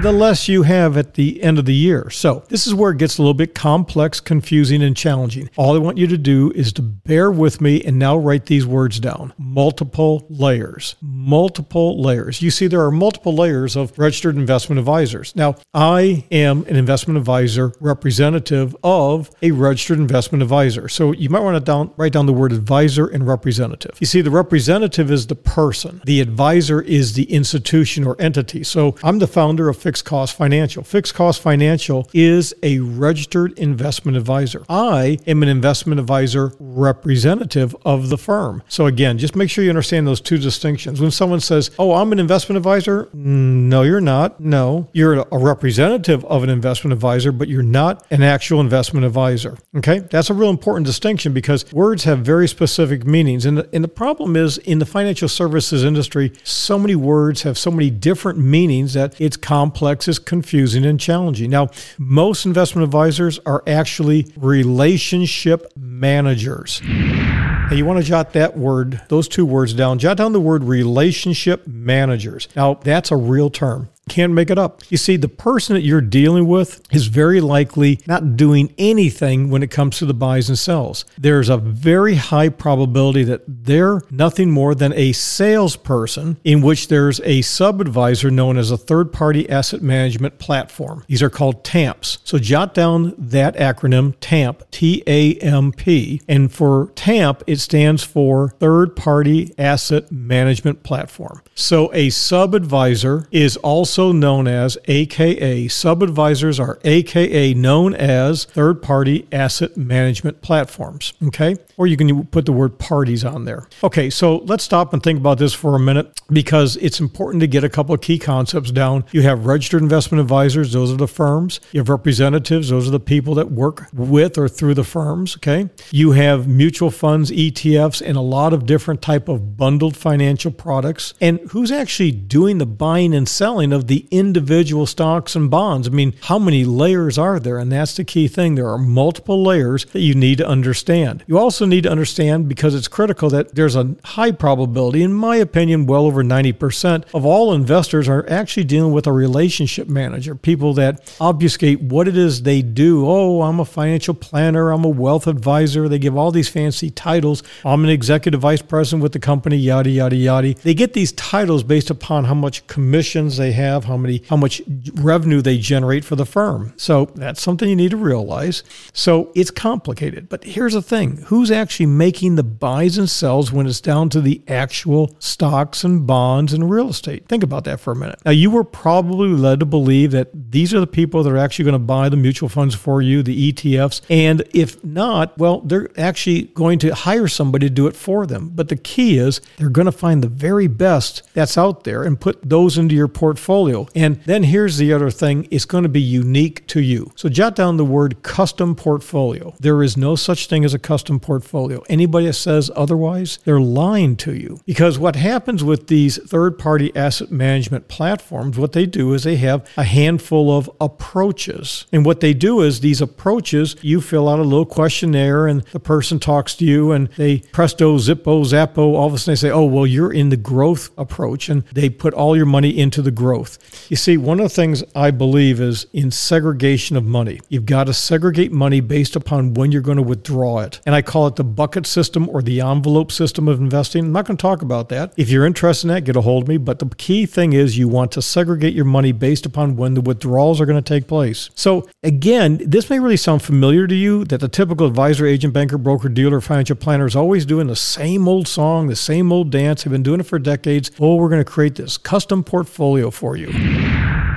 the 0.00 0.12
less 0.12 0.48
you 0.48 0.62
have 0.62 0.96
at 0.96 1.14
the 1.14 1.42
end 1.42 1.58
of 1.58 1.66
the 1.66 1.74
year. 1.74 2.08
So, 2.08 2.42
this 2.48 2.66
is 2.66 2.74
where 2.74 2.92
it 2.92 2.98
gets 2.98 3.18
a 3.18 3.22
little 3.22 3.34
bit 3.34 3.54
complex, 3.54 4.18
confusing, 4.18 4.82
and 4.82 4.96
challenging. 4.96 5.50
All 5.56 5.74
I 5.74 5.78
want 5.78 5.98
you 5.98 6.06
to 6.06 6.16
do 6.16 6.50
is 6.54 6.72
to 6.74 6.82
bear 6.82 7.30
with 7.30 7.60
me 7.60 7.82
and 7.82 7.98
now 7.98 8.16
write 8.16 8.46
these 8.46 8.64
words 8.66 8.98
down 8.98 9.34
multiple 9.36 10.26
layers. 10.30 10.96
Multiple 11.02 12.00
layers. 12.00 12.40
You 12.40 12.50
see, 12.50 12.66
there 12.66 12.82
are 12.82 12.90
multiple 12.90 13.34
layers 13.34 13.76
of 13.76 13.98
registered 13.98 14.36
investment 14.36 14.78
advisors. 14.78 15.36
Now, 15.36 15.56
I 15.74 16.24
am 16.30 16.64
an 16.66 16.76
investment 16.76 17.18
advisor 17.18 17.74
representative 17.80 18.74
of 18.82 19.30
a 19.42 19.50
registered 19.50 19.98
investment 19.98 20.42
advisor. 20.42 20.88
So, 20.88 21.12
you 21.12 21.28
might 21.28 21.40
want 21.40 21.56
to 21.56 21.60
down, 21.60 21.92
write 21.98 22.12
down 22.12 22.24
the 22.24 22.32
word 22.32 22.52
advisor 22.52 23.06
and 23.06 23.26
representative. 23.26 23.98
You 24.00 24.06
see, 24.06 24.22
the 24.22 24.30
representative 24.30 25.10
is 25.10 25.26
the 25.26 25.34
person, 25.34 26.00
the 26.06 26.22
advisor 26.22 26.80
is 26.80 27.12
the 27.12 27.24
institution 27.24 28.06
or 28.06 28.16
entity. 28.18 28.64
So, 28.64 28.96
I'm 29.02 29.18
the 29.18 29.26
founder 29.26 29.68
of 29.68 29.76
Fixed 29.90 30.04
Cost 30.04 30.36
Financial. 30.36 30.84
Fixed 30.84 31.14
Cost 31.14 31.42
Financial 31.42 32.08
is 32.14 32.54
a 32.62 32.78
registered 32.78 33.58
investment 33.58 34.16
advisor. 34.16 34.62
I 34.68 35.18
am 35.26 35.42
an 35.42 35.48
investment 35.48 35.98
advisor 35.98 36.52
representative 36.60 37.74
of 37.84 38.08
the 38.08 38.16
firm. 38.16 38.62
So 38.68 38.86
again, 38.86 39.18
just 39.18 39.34
make 39.34 39.50
sure 39.50 39.64
you 39.64 39.70
understand 39.70 40.06
those 40.06 40.20
two 40.20 40.38
distinctions. 40.38 41.00
When 41.00 41.10
someone 41.10 41.40
says, 41.40 41.72
"Oh, 41.76 41.94
I'm 41.94 42.12
an 42.12 42.20
investment 42.20 42.56
advisor," 42.56 43.06
mm, 43.06 43.16
no, 43.16 43.82
you're 43.82 44.00
not. 44.00 44.38
No, 44.38 44.86
you're 44.92 45.26
a 45.32 45.38
representative 45.38 46.24
of 46.26 46.44
an 46.44 46.50
investment 46.50 46.92
advisor, 46.92 47.32
but 47.32 47.48
you're 47.48 47.64
not 47.64 48.06
an 48.12 48.22
actual 48.22 48.60
investment 48.60 49.04
advisor. 49.04 49.58
Okay, 49.76 49.98
that's 50.08 50.30
a 50.30 50.34
real 50.34 50.50
important 50.50 50.86
distinction 50.86 51.32
because 51.32 51.64
words 51.72 52.04
have 52.04 52.20
very 52.20 52.46
specific 52.46 53.04
meanings, 53.04 53.44
and 53.44 53.58
the, 53.58 53.68
and 53.72 53.82
the 53.82 53.88
problem 53.88 54.36
is 54.36 54.56
in 54.58 54.78
the 54.78 54.86
financial 54.86 55.28
services 55.28 55.82
industry, 55.82 56.32
so 56.44 56.78
many 56.78 56.94
words 56.94 57.42
have 57.42 57.58
so 57.58 57.72
many 57.72 57.90
different 57.90 58.38
meanings 58.38 58.92
that 58.92 59.20
it's 59.20 59.36
complex, 59.36 59.79
it's 60.08 60.18
confusing, 60.18 60.84
and 60.84 60.98
challenging. 60.98 61.50
Now, 61.50 61.68
most 61.98 62.46
investment 62.46 62.84
advisors 62.84 63.38
are 63.46 63.62
actually 63.66 64.32
relationship 64.36 65.72
managers. 65.76 66.80
Now, 66.82 67.72
you 67.72 67.84
want 67.84 67.98
to 67.98 68.04
jot 68.04 68.32
that 68.32 68.56
word, 68.56 69.00
those 69.08 69.28
two 69.28 69.46
words 69.46 69.74
down. 69.74 69.98
Jot 69.98 70.16
down 70.16 70.32
the 70.32 70.40
word 70.40 70.64
relationship 70.64 71.66
managers. 71.66 72.48
Now, 72.56 72.74
that's 72.74 73.10
a 73.10 73.16
real 73.16 73.48
term. 73.48 73.88
Can't 74.10 74.32
make 74.32 74.50
it 74.50 74.58
up. 74.58 74.82
You 74.90 74.96
see, 74.96 75.16
the 75.16 75.28
person 75.28 75.74
that 75.74 75.82
you're 75.82 76.00
dealing 76.00 76.48
with 76.48 76.82
is 76.92 77.06
very 77.06 77.40
likely 77.40 78.00
not 78.08 78.36
doing 78.36 78.74
anything 78.76 79.50
when 79.50 79.62
it 79.62 79.70
comes 79.70 79.98
to 79.98 80.04
the 80.04 80.12
buys 80.12 80.48
and 80.48 80.58
sells. 80.58 81.04
There's 81.16 81.48
a 81.48 81.56
very 81.56 82.16
high 82.16 82.48
probability 82.48 83.22
that 83.24 83.44
they're 83.46 84.02
nothing 84.10 84.50
more 84.50 84.74
than 84.74 84.92
a 84.94 85.12
salesperson 85.12 86.38
in 86.42 86.60
which 86.60 86.88
there's 86.88 87.20
a 87.20 87.42
sub 87.42 87.80
advisor 87.80 88.32
known 88.32 88.58
as 88.58 88.72
a 88.72 88.76
third 88.76 89.12
party 89.12 89.48
asset 89.48 89.80
management 89.80 90.40
platform. 90.40 91.04
These 91.06 91.22
are 91.22 91.30
called 91.30 91.62
TAMPs. 91.62 92.18
So 92.24 92.36
jot 92.38 92.74
down 92.74 93.14
that 93.16 93.54
acronym 93.54 94.14
TAMP, 94.20 94.68
T 94.72 95.04
A 95.06 95.34
M 95.36 95.70
P. 95.70 96.20
And 96.26 96.52
for 96.52 96.90
TAMP, 96.96 97.44
it 97.46 97.60
stands 97.60 98.02
for 98.02 98.48
Third 98.58 98.96
Party 98.96 99.54
Asset 99.56 100.10
Management 100.10 100.82
Platform. 100.82 101.42
So 101.54 101.94
a 101.94 102.10
sub 102.10 102.54
advisor 102.54 103.28
is 103.30 103.56
also 103.58 103.99
also 104.00 104.12
known 104.12 104.48
as 104.48 104.78
AKA. 104.86 105.68
Sub 105.68 106.02
advisors 106.02 106.58
are 106.58 106.78
AKA 106.84 107.52
known 107.52 107.94
as 107.94 108.46
third 108.46 108.80
party 108.80 109.26
asset 109.30 109.76
management 109.76 110.40
platforms. 110.40 111.12
Okay. 111.26 111.56
Or 111.76 111.86
you 111.86 111.98
can 111.98 112.24
put 112.26 112.46
the 112.46 112.52
word 112.52 112.78
parties 112.78 113.24
on 113.24 113.44
there. 113.44 113.66
Okay. 113.84 114.08
So 114.08 114.38
let's 114.38 114.64
stop 114.64 114.94
and 114.94 115.02
think 115.02 115.18
about 115.18 115.36
this 115.36 115.52
for 115.52 115.74
a 115.74 115.78
minute 115.78 116.18
because 116.30 116.76
it's 116.76 116.98
important 116.98 117.40
to 117.42 117.46
get 117.46 117.62
a 117.62 117.68
couple 117.68 117.94
of 117.94 118.00
key 118.00 118.18
concepts 118.18 118.70
down. 118.70 119.04
You 119.12 119.22
have 119.22 119.44
registered 119.44 119.82
investment 119.82 120.20
advisors, 120.20 120.72
those 120.72 120.92
are 120.92 120.96
the 120.96 121.08
firms. 121.08 121.60
You 121.72 121.80
have 121.80 121.88
representatives, 121.90 122.70
those 122.70 122.88
are 122.88 122.92
the 122.92 123.00
people 123.00 123.34
that 123.34 123.50
work 123.50 123.88
with 123.92 124.38
or 124.38 124.48
through 124.48 124.74
the 124.74 124.84
firms. 124.84 125.36
Okay. 125.36 125.68
You 125.90 126.12
have 126.12 126.48
mutual 126.48 126.90
funds, 126.90 127.30
ETFs, 127.30 128.00
and 128.00 128.16
a 128.16 128.22
lot 128.22 128.54
of 128.54 128.64
different 128.64 129.02
type 129.02 129.28
of 129.28 129.58
bundled 129.58 129.96
financial 129.96 130.50
products. 130.50 131.12
And 131.20 131.40
who's 131.50 131.70
actually 131.70 132.12
doing 132.12 132.58
the 132.58 132.66
buying 132.66 133.14
and 133.14 133.28
selling 133.28 133.72
of 133.72 133.79
the 133.86 134.06
individual 134.10 134.86
stocks 134.86 135.36
and 135.36 135.50
bonds. 135.50 135.88
I 135.88 135.90
mean, 135.90 136.14
how 136.22 136.38
many 136.38 136.64
layers 136.64 137.18
are 137.18 137.38
there? 137.38 137.58
And 137.58 137.70
that's 137.70 137.96
the 137.96 138.04
key 138.04 138.28
thing. 138.28 138.54
There 138.54 138.68
are 138.68 138.78
multiple 138.78 139.42
layers 139.42 139.84
that 139.86 140.00
you 140.00 140.14
need 140.14 140.38
to 140.38 140.46
understand. 140.46 141.24
You 141.26 141.38
also 141.38 141.66
need 141.66 141.82
to 141.84 141.90
understand, 141.90 142.48
because 142.48 142.74
it's 142.74 142.88
critical, 142.88 143.30
that 143.30 143.54
there's 143.54 143.76
a 143.76 143.94
high 144.04 144.32
probability, 144.32 145.02
in 145.02 145.12
my 145.12 145.36
opinion, 145.36 145.86
well 145.86 146.06
over 146.06 146.22
90% 146.22 147.04
of 147.14 147.24
all 147.24 147.52
investors 147.52 148.08
are 148.08 148.28
actually 148.28 148.64
dealing 148.64 148.92
with 148.92 149.06
a 149.06 149.12
relationship 149.12 149.88
manager, 149.88 150.34
people 150.34 150.74
that 150.74 151.14
obfuscate 151.20 151.80
what 151.80 152.08
it 152.08 152.16
is 152.16 152.42
they 152.42 152.62
do. 152.62 153.06
Oh, 153.06 153.42
I'm 153.42 153.60
a 153.60 153.64
financial 153.64 154.14
planner, 154.14 154.70
I'm 154.70 154.84
a 154.84 154.88
wealth 154.88 155.26
advisor. 155.26 155.88
They 155.88 155.98
give 155.98 156.16
all 156.16 156.30
these 156.30 156.48
fancy 156.48 156.90
titles. 156.90 157.42
I'm 157.64 157.84
an 157.84 157.90
executive 157.90 158.40
vice 158.40 158.62
president 158.62 159.02
with 159.02 159.12
the 159.12 159.18
company, 159.18 159.56
yada, 159.56 159.90
yada, 159.90 160.16
yada. 160.16 160.54
They 160.54 160.74
get 160.74 160.92
these 160.92 161.12
titles 161.12 161.62
based 161.62 161.90
upon 161.90 162.24
how 162.24 162.34
much 162.34 162.66
commissions 162.66 163.36
they 163.36 163.52
have 163.52 163.69
have, 163.70 163.84
how 163.84 163.96
many 163.96 164.22
how 164.28 164.36
much 164.36 164.62
revenue 164.94 165.40
they 165.40 165.58
generate 165.58 166.04
for 166.04 166.16
the 166.16 166.26
firm. 166.26 166.72
So 166.76 167.06
that's 167.14 167.40
something 167.40 167.68
you 167.68 167.76
need 167.76 167.90
to 167.92 167.96
realize. 167.96 168.62
So 168.92 169.30
it's 169.34 169.50
complicated. 169.50 170.28
But 170.28 170.44
here's 170.44 170.74
the 170.74 170.82
thing, 170.82 171.18
who's 171.26 171.50
actually 171.50 171.86
making 171.86 172.36
the 172.36 172.42
buys 172.42 172.98
and 172.98 173.08
sells 173.08 173.52
when 173.52 173.66
it's 173.66 173.80
down 173.80 174.08
to 174.10 174.20
the 174.20 174.42
actual 174.48 175.14
stocks 175.18 175.84
and 175.84 176.06
bonds 176.06 176.52
and 176.52 176.70
real 176.70 176.88
estate? 176.88 177.28
Think 177.28 177.42
about 177.42 177.64
that 177.64 177.80
for 177.80 177.92
a 177.92 177.96
minute. 177.96 178.20
Now 178.24 178.32
you 178.32 178.50
were 178.50 178.64
probably 178.64 179.28
led 179.28 179.60
to 179.60 179.66
believe 179.66 180.10
that 180.12 180.30
these 180.50 180.74
are 180.74 180.80
the 180.80 180.86
people 180.86 181.22
that 181.22 181.32
are 181.32 181.38
actually 181.38 181.64
going 181.64 181.72
to 181.74 181.78
buy 181.78 182.08
the 182.08 182.16
mutual 182.16 182.48
funds 182.48 182.74
for 182.74 183.02
you, 183.02 183.22
the 183.22 183.52
ETFs, 183.52 184.00
and 184.10 184.42
if 184.52 184.82
not, 184.84 185.36
well, 185.38 185.60
they're 185.60 185.88
actually 185.98 186.42
going 186.54 186.78
to 186.80 186.94
hire 186.94 187.28
somebody 187.28 187.68
to 187.68 187.74
do 187.74 187.86
it 187.86 187.96
for 187.96 188.26
them. 188.26 188.50
But 188.54 188.68
the 188.68 188.76
key 188.76 189.18
is 189.18 189.40
they're 189.56 189.68
going 189.68 189.86
to 189.86 189.92
find 189.92 190.22
the 190.22 190.28
very 190.28 190.66
best 190.66 191.22
that's 191.34 191.56
out 191.56 191.84
there 191.84 192.02
and 192.02 192.20
put 192.20 192.38
those 192.48 192.78
into 192.78 192.94
your 192.94 193.08
portfolio 193.08 193.59
portfolio. 193.60 193.88
And 193.94 194.22
then 194.24 194.44
here's 194.44 194.76
the 194.78 194.92
other 194.92 195.10
thing 195.10 195.46
it's 195.50 195.64
going 195.64 195.82
to 195.82 195.88
be 195.88 196.00
unique 196.00 196.66
to 196.68 196.80
you. 196.80 197.12
So 197.16 197.28
jot 197.28 197.54
down 197.54 197.76
the 197.76 197.84
word 197.84 198.22
custom 198.22 198.74
portfolio. 198.74 199.54
There 199.60 199.82
is 199.82 199.96
no 199.96 200.16
such 200.16 200.46
thing 200.46 200.64
as 200.64 200.74
a 200.74 200.78
custom 200.78 201.20
portfolio. 201.20 201.82
Anybody 201.88 202.26
that 202.26 202.34
says 202.34 202.70
otherwise, 202.74 203.38
they're 203.44 203.60
lying 203.60 204.16
to 204.16 204.34
you. 204.34 204.60
Because 204.66 204.98
what 204.98 205.16
happens 205.16 205.62
with 205.62 205.88
these 205.88 206.18
third 206.18 206.58
party 206.58 206.94
asset 206.96 207.30
management 207.30 207.88
platforms, 207.88 208.58
what 208.58 208.72
they 208.72 208.86
do 208.86 209.12
is 209.14 209.24
they 209.24 209.36
have 209.36 209.68
a 209.76 209.84
handful 209.84 210.56
of 210.56 210.70
approaches. 210.80 211.86
And 211.92 212.04
what 212.04 212.20
they 212.20 212.34
do 212.34 212.60
is 212.60 212.80
these 212.80 213.00
approaches, 213.00 213.76
you 213.82 214.00
fill 214.00 214.28
out 214.28 214.38
a 214.38 214.42
little 214.42 214.66
questionnaire 214.66 215.46
and 215.46 215.62
the 215.72 215.80
person 215.80 216.18
talks 216.18 216.54
to 216.56 216.64
you 216.64 216.92
and 216.92 217.08
they 217.16 217.38
presto, 217.52 217.98
zippo, 217.98 218.44
zappo, 218.44 218.94
all 218.94 219.08
of 219.08 219.14
a 219.14 219.18
sudden 219.18 219.32
they 219.32 219.36
say, 219.36 219.50
oh, 219.50 219.64
well, 219.64 219.86
you're 219.86 220.12
in 220.12 220.30
the 220.30 220.36
growth 220.36 220.90
approach. 220.96 221.48
And 221.48 221.64
they 221.72 221.90
put 221.90 222.14
all 222.14 222.36
your 222.36 222.46
money 222.46 222.70
into 222.76 223.02
the 223.02 223.10
growth. 223.10 223.49
You 223.88 223.96
see, 223.96 224.16
one 224.16 224.40
of 224.40 224.44
the 224.44 224.54
things 224.54 224.84
I 224.94 225.10
believe 225.10 225.60
is 225.60 225.86
in 225.92 226.10
segregation 226.10 226.96
of 226.96 227.04
money. 227.04 227.40
You've 227.48 227.66
got 227.66 227.84
to 227.84 227.94
segregate 227.94 228.52
money 228.52 228.80
based 228.80 229.16
upon 229.16 229.54
when 229.54 229.72
you're 229.72 229.82
going 229.82 229.96
to 229.96 230.02
withdraw 230.02 230.60
it. 230.60 230.80
And 230.86 230.94
I 230.94 231.02
call 231.02 231.26
it 231.26 231.36
the 231.36 231.44
bucket 231.44 231.86
system 231.86 232.28
or 232.28 232.42
the 232.42 232.60
envelope 232.60 233.12
system 233.12 233.48
of 233.48 233.58
investing. 233.58 234.06
I'm 234.06 234.12
not 234.12 234.26
going 234.26 234.36
to 234.36 234.42
talk 234.42 234.62
about 234.62 234.88
that. 234.90 235.12
If 235.16 235.30
you're 235.30 235.46
interested 235.46 235.88
in 235.88 235.94
that, 235.94 236.02
get 236.02 236.16
a 236.16 236.20
hold 236.20 236.44
of 236.44 236.48
me. 236.48 236.56
But 236.56 236.78
the 236.78 236.86
key 236.86 237.26
thing 237.26 237.52
is 237.52 237.78
you 237.78 237.88
want 237.88 238.12
to 238.12 238.22
segregate 238.22 238.74
your 238.74 238.84
money 238.84 239.12
based 239.12 239.46
upon 239.46 239.76
when 239.76 239.94
the 239.94 240.00
withdrawals 240.00 240.60
are 240.60 240.66
going 240.66 240.82
to 240.82 240.94
take 240.94 241.06
place. 241.06 241.50
So, 241.54 241.88
again, 242.02 242.60
this 242.64 242.90
may 242.90 242.98
really 242.98 243.16
sound 243.16 243.42
familiar 243.42 243.86
to 243.86 243.94
you 243.94 244.24
that 244.26 244.40
the 244.40 244.48
typical 244.48 244.86
advisor, 244.86 245.26
agent, 245.26 245.54
banker, 245.54 245.78
broker, 245.78 246.08
dealer, 246.08 246.40
financial 246.40 246.76
planner 246.76 247.06
is 247.06 247.16
always 247.16 247.46
doing 247.46 247.66
the 247.66 247.76
same 247.76 248.28
old 248.28 248.48
song, 248.48 248.86
the 248.86 248.96
same 248.96 249.32
old 249.32 249.50
dance. 249.50 249.84
They've 249.84 249.92
been 249.92 250.02
doing 250.02 250.20
it 250.20 250.26
for 250.26 250.38
decades. 250.38 250.90
Oh, 251.00 251.16
we're 251.16 251.28
going 251.28 251.44
to 251.44 251.50
create 251.50 251.74
this 251.74 251.96
custom 251.96 252.44
portfolio 252.44 253.10
for 253.10 253.36
you 253.36 253.39
you. 253.40 253.89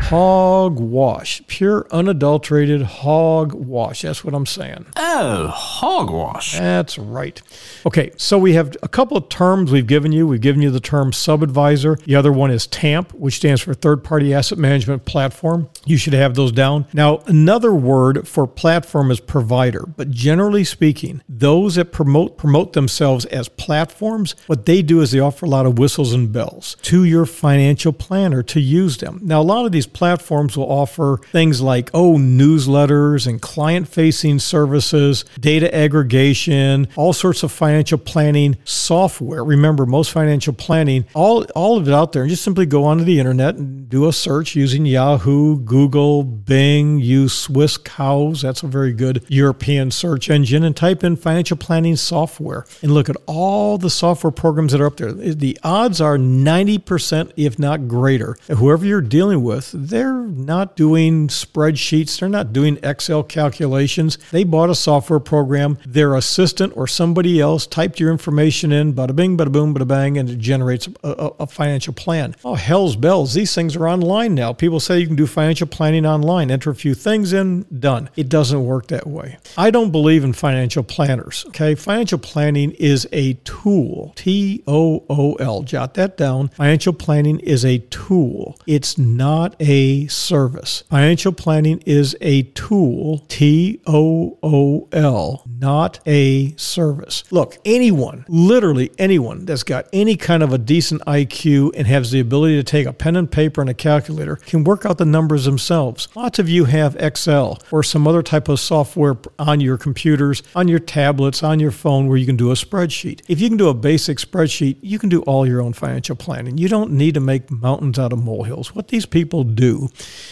Hogwash. 0.10 1.42
Pure, 1.48 1.88
unadulterated 1.92 2.82
hogwash. 2.82 4.02
That's 4.02 4.24
what 4.24 4.34
I'm 4.34 4.46
saying. 4.46 4.86
Oh, 4.96 5.48
hogwash. 5.48 6.58
That's 6.58 6.98
right. 6.98 7.42
Okay, 7.86 8.12
so 8.18 8.38
we 8.38 8.54
have 8.54 8.76
a 8.84 8.88
couple 8.88 9.18
of 9.18 9.30
terms 9.30 9.72
we've 9.72 9.88
given 9.88 10.12
you. 10.12 10.28
We've 10.28 10.42
given 10.42 10.62
you 10.62 10.72
the 10.72 10.80
term 10.80 11.14
sub-advisor. 11.14 11.98
The 12.06 12.16
other 12.16 12.32
one 12.32 12.52
is 12.52 12.68
TAMP, 12.68 13.14
which 13.14 13.36
stands 13.36 13.62
for 13.62 13.74
Third 13.74 14.04
Party 14.04 14.34
Asset 14.34 14.58
Management 14.58 15.06
Platform. 15.06 15.70
You 15.86 15.98
should 15.98 16.14
have 16.14 16.36
those 16.36 16.52
down. 16.52 16.86
Now, 16.94 17.20
another 17.28 17.74
word 17.74 18.28
for 18.28 18.46
platform 18.46 19.12
is 19.12 19.20
provider, 19.20 19.86
but 19.86 20.12
generally 20.12 20.64
speaking, 20.64 21.22
those 21.28 21.76
that 21.76 21.92
promote 21.92 22.38
promote 22.38 22.74
themselves 22.74 23.26
as 23.26 23.48
platforms, 23.50 24.36
what 24.48 24.66
they 24.66 24.82
do 24.82 25.02
is 25.02 25.12
they 25.12 25.20
offer 25.20 25.46
a 25.46 25.50
lot 25.50 25.66
of 25.66 25.80
whistles 25.80 26.14
and 26.14 26.32
bells 26.32 26.76
to 26.82 27.04
your 27.04 27.26
financial 27.26 27.94
planner 27.94 28.44
to 28.44 28.60
use 28.60 28.98
them. 28.98 29.20
Now, 29.24 29.42
a 29.42 29.44
lot 29.44 29.66
of 29.66 29.72
these 29.72 29.88
platforms 29.94 30.58
will 30.58 30.72
offer 30.72 31.20
things 31.32 31.62
like, 31.62 31.90
oh, 31.94 32.16
newsletters 32.16 33.28
and 33.28 33.42
client 33.42 33.88
facing 33.88 34.40
services, 34.40 35.26
data 35.40 35.74
aggregation, 35.74 36.88
all 36.96 37.14
sorts 37.14 37.44
of 37.44 37.52
financial 37.52 37.98
planning 37.98 38.58
software. 38.64 39.44
Remember, 39.44 39.86
most 39.86 40.12
financial 40.12 40.54
planning, 40.54 41.06
all, 41.14 41.46
all 41.56 41.78
of 41.78 41.88
it 41.88 41.94
out 41.94 42.12
there, 42.12 42.24
and 42.24 42.30
just 42.30 42.44
simply 42.44 42.66
go 42.66 42.84
onto 42.86 43.04
the 43.04 43.20
internet 43.20 43.56
and 43.56 43.90
do 43.90 44.08
a 44.08 44.14
search 44.14 44.56
using 44.56 44.86
Yahoo, 44.86 45.60
Google, 45.60 46.24
Bing, 46.24 47.00
use 47.00 47.48
Swisscows. 47.48 48.42
That's 48.42 48.64
a 48.64 48.68
very 48.68 48.94
good 48.94 49.24
European 49.28 49.92
search 49.92 50.30
engine, 50.30 50.64
and 50.64 50.76
type 50.76 51.04
in 51.04 51.16
financial 51.16 51.58
planning 51.58 51.96
software 51.96 52.66
and 52.82 52.94
look 52.94 53.10
at 53.10 53.18
all 53.26 53.78
the 53.78 53.90
software 53.90 54.32
programs 54.32 54.72
that 54.72 54.82
are 54.82 54.88
up 54.88 54.98
there. 54.98 55.12
The 55.12 55.58
odds 55.64 56.02
are 56.02 56.18
90%, 56.18 57.32
if 57.36 57.60
not 57.60 57.88
greater, 57.88 58.36
whoever 58.50 58.86
you're 58.86 59.02
dealing 59.02 59.44
with 59.44 59.72
They're 59.88 60.14
not 60.14 60.76
doing 60.76 61.28
spreadsheets, 61.28 62.20
they're 62.20 62.30
not 62.30 62.54
doing 62.54 62.80
Excel 62.84 63.24
calculations. 63.24 64.18
They 64.32 64.44
bought 64.44 64.70
a 64.70 64.76
software 64.76 65.20
program, 65.20 65.78
their 65.86 66.16
assistant 66.16 66.74
or 66.76 66.88
somebody 66.88 67.40
else 67.40 67.68
typed 67.68 68.00
your 68.00 68.12
information 68.12 68.72
in, 68.72 68.94
bada 68.94 69.16
bing, 69.16 69.38
bada 69.38 69.52
boom, 69.52 69.76
bada 69.76 69.88
bang, 69.88 70.18
and 70.18 70.30
it 70.30 70.40
generates 70.40 70.88
a, 71.04 71.32
a, 71.40 71.48
financial 71.48 71.94
plan. 71.94 72.36
Oh, 72.46 72.56
hell's 72.56 72.96
bells. 72.96 73.34
These 73.34 73.54
things 73.54 73.76
are 73.76 73.88
online 73.88 74.34
now. 74.34 74.54
People 74.54 74.80
say 74.80 75.00
you 75.00 75.08
can 75.08 75.16
do 75.16 75.28
financial 75.28 75.68
planning 75.68 76.06
online, 76.06 76.50
enter 76.50 76.70
a 76.70 76.76
few 76.76 76.94
things 76.94 77.34
in, 77.34 77.66
done. 77.80 78.10
It 78.16 78.30
doesn't 78.30 78.66
work 78.66 78.88
that 78.88 79.06
way. 79.06 79.38
I 79.58 79.70
don't 79.70 79.92
believe 79.92 80.24
in 80.24 80.34
financial 80.34 80.84
planners. 80.84 81.44
Okay. 81.50 81.76
Financial 81.76 82.18
planning 82.18 82.72
is 82.72 83.08
a 83.12 83.34
tool. 83.44 84.14
T 84.16 84.64
O 84.68 85.04
O 85.10 85.34
L. 85.36 85.64
Jot 85.64 85.94
that 85.96 86.18
down. 86.18 86.50
Financial 86.50 86.94
planning 86.94 87.40
is 87.40 87.66
a 87.66 87.80
tool. 87.90 88.60
It's 88.66 88.98
not 88.98 89.56
a 89.60 89.73
service. 90.08 90.84
Financial 90.90 91.32
planning 91.32 91.82
is 91.86 92.16
a 92.22 92.44
tool. 92.44 93.20
T 93.28 93.82
O 93.86 94.38
O 94.44 94.88
L. 94.92 95.44
Not 95.60 96.00
a 96.06 96.56
service. 96.56 97.24
Look, 97.32 97.58
anyone, 97.66 98.26
literally 98.28 98.92
anyone 98.98 99.46
that's 99.46 99.64
got 99.64 99.88
any 99.94 100.18
kind 100.18 100.44
of 100.44 100.52
a 100.52 100.58
decent 100.58 101.02
IQ 101.06 101.72
and 101.76 101.88
has 101.88 102.12
the 102.12 102.20
ability 102.20 102.56
to 102.56 102.64
take 102.64 102.86
a 102.86 102.94
pen 102.94 103.16
and 103.16 103.32
paper 103.32 103.62
and 103.62 103.70
a 103.70 103.74
calculator 103.74 104.36
can 104.36 104.64
work 104.64 104.86
out 104.86 104.98
the 104.98 105.06
numbers 105.06 105.46
themselves. 105.46 106.08
Lots 106.16 106.40
of 106.40 106.50
you 106.50 106.66
have 106.66 106.96
Excel 106.98 107.60
or 107.72 107.84
some 107.84 108.08
other 108.08 108.24
type 108.24 108.50
of 108.50 108.60
software 108.60 109.18
on 109.40 109.62
your 109.62 109.78
computers, 109.78 110.44
on 110.56 110.68
your 110.68 110.80
tablets, 110.80 111.44
on 111.44 111.60
your 111.60 111.72
phone 111.72 112.08
where 112.08 112.18
you 112.18 112.26
can 112.26 112.38
do 112.38 112.52
a 112.52 112.56
spreadsheet. 112.56 113.22
If 113.28 113.40
you 113.40 113.50
can 113.50 113.58
do 113.58 113.70
a 113.70 113.74
basic 113.74 114.18
spreadsheet, 114.18 114.78
you 114.82 115.00
can 115.00 115.10
do 115.10 115.22
all 115.24 115.48
your 115.48 115.62
own 115.62 115.74
financial 115.74 116.16
planning. 116.16 116.58
You 116.58 116.68
don't 116.68 116.92
need 116.92 117.14
to 117.14 117.20
make 117.20 117.50
mountains 117.52 118.00
out 118.00 118.14
of 118.14 118.24
molehills. 118.24 118.76
What 118.76 118.90
these 118.90 119.06
people 119.06 119.44
do 119.56 119.90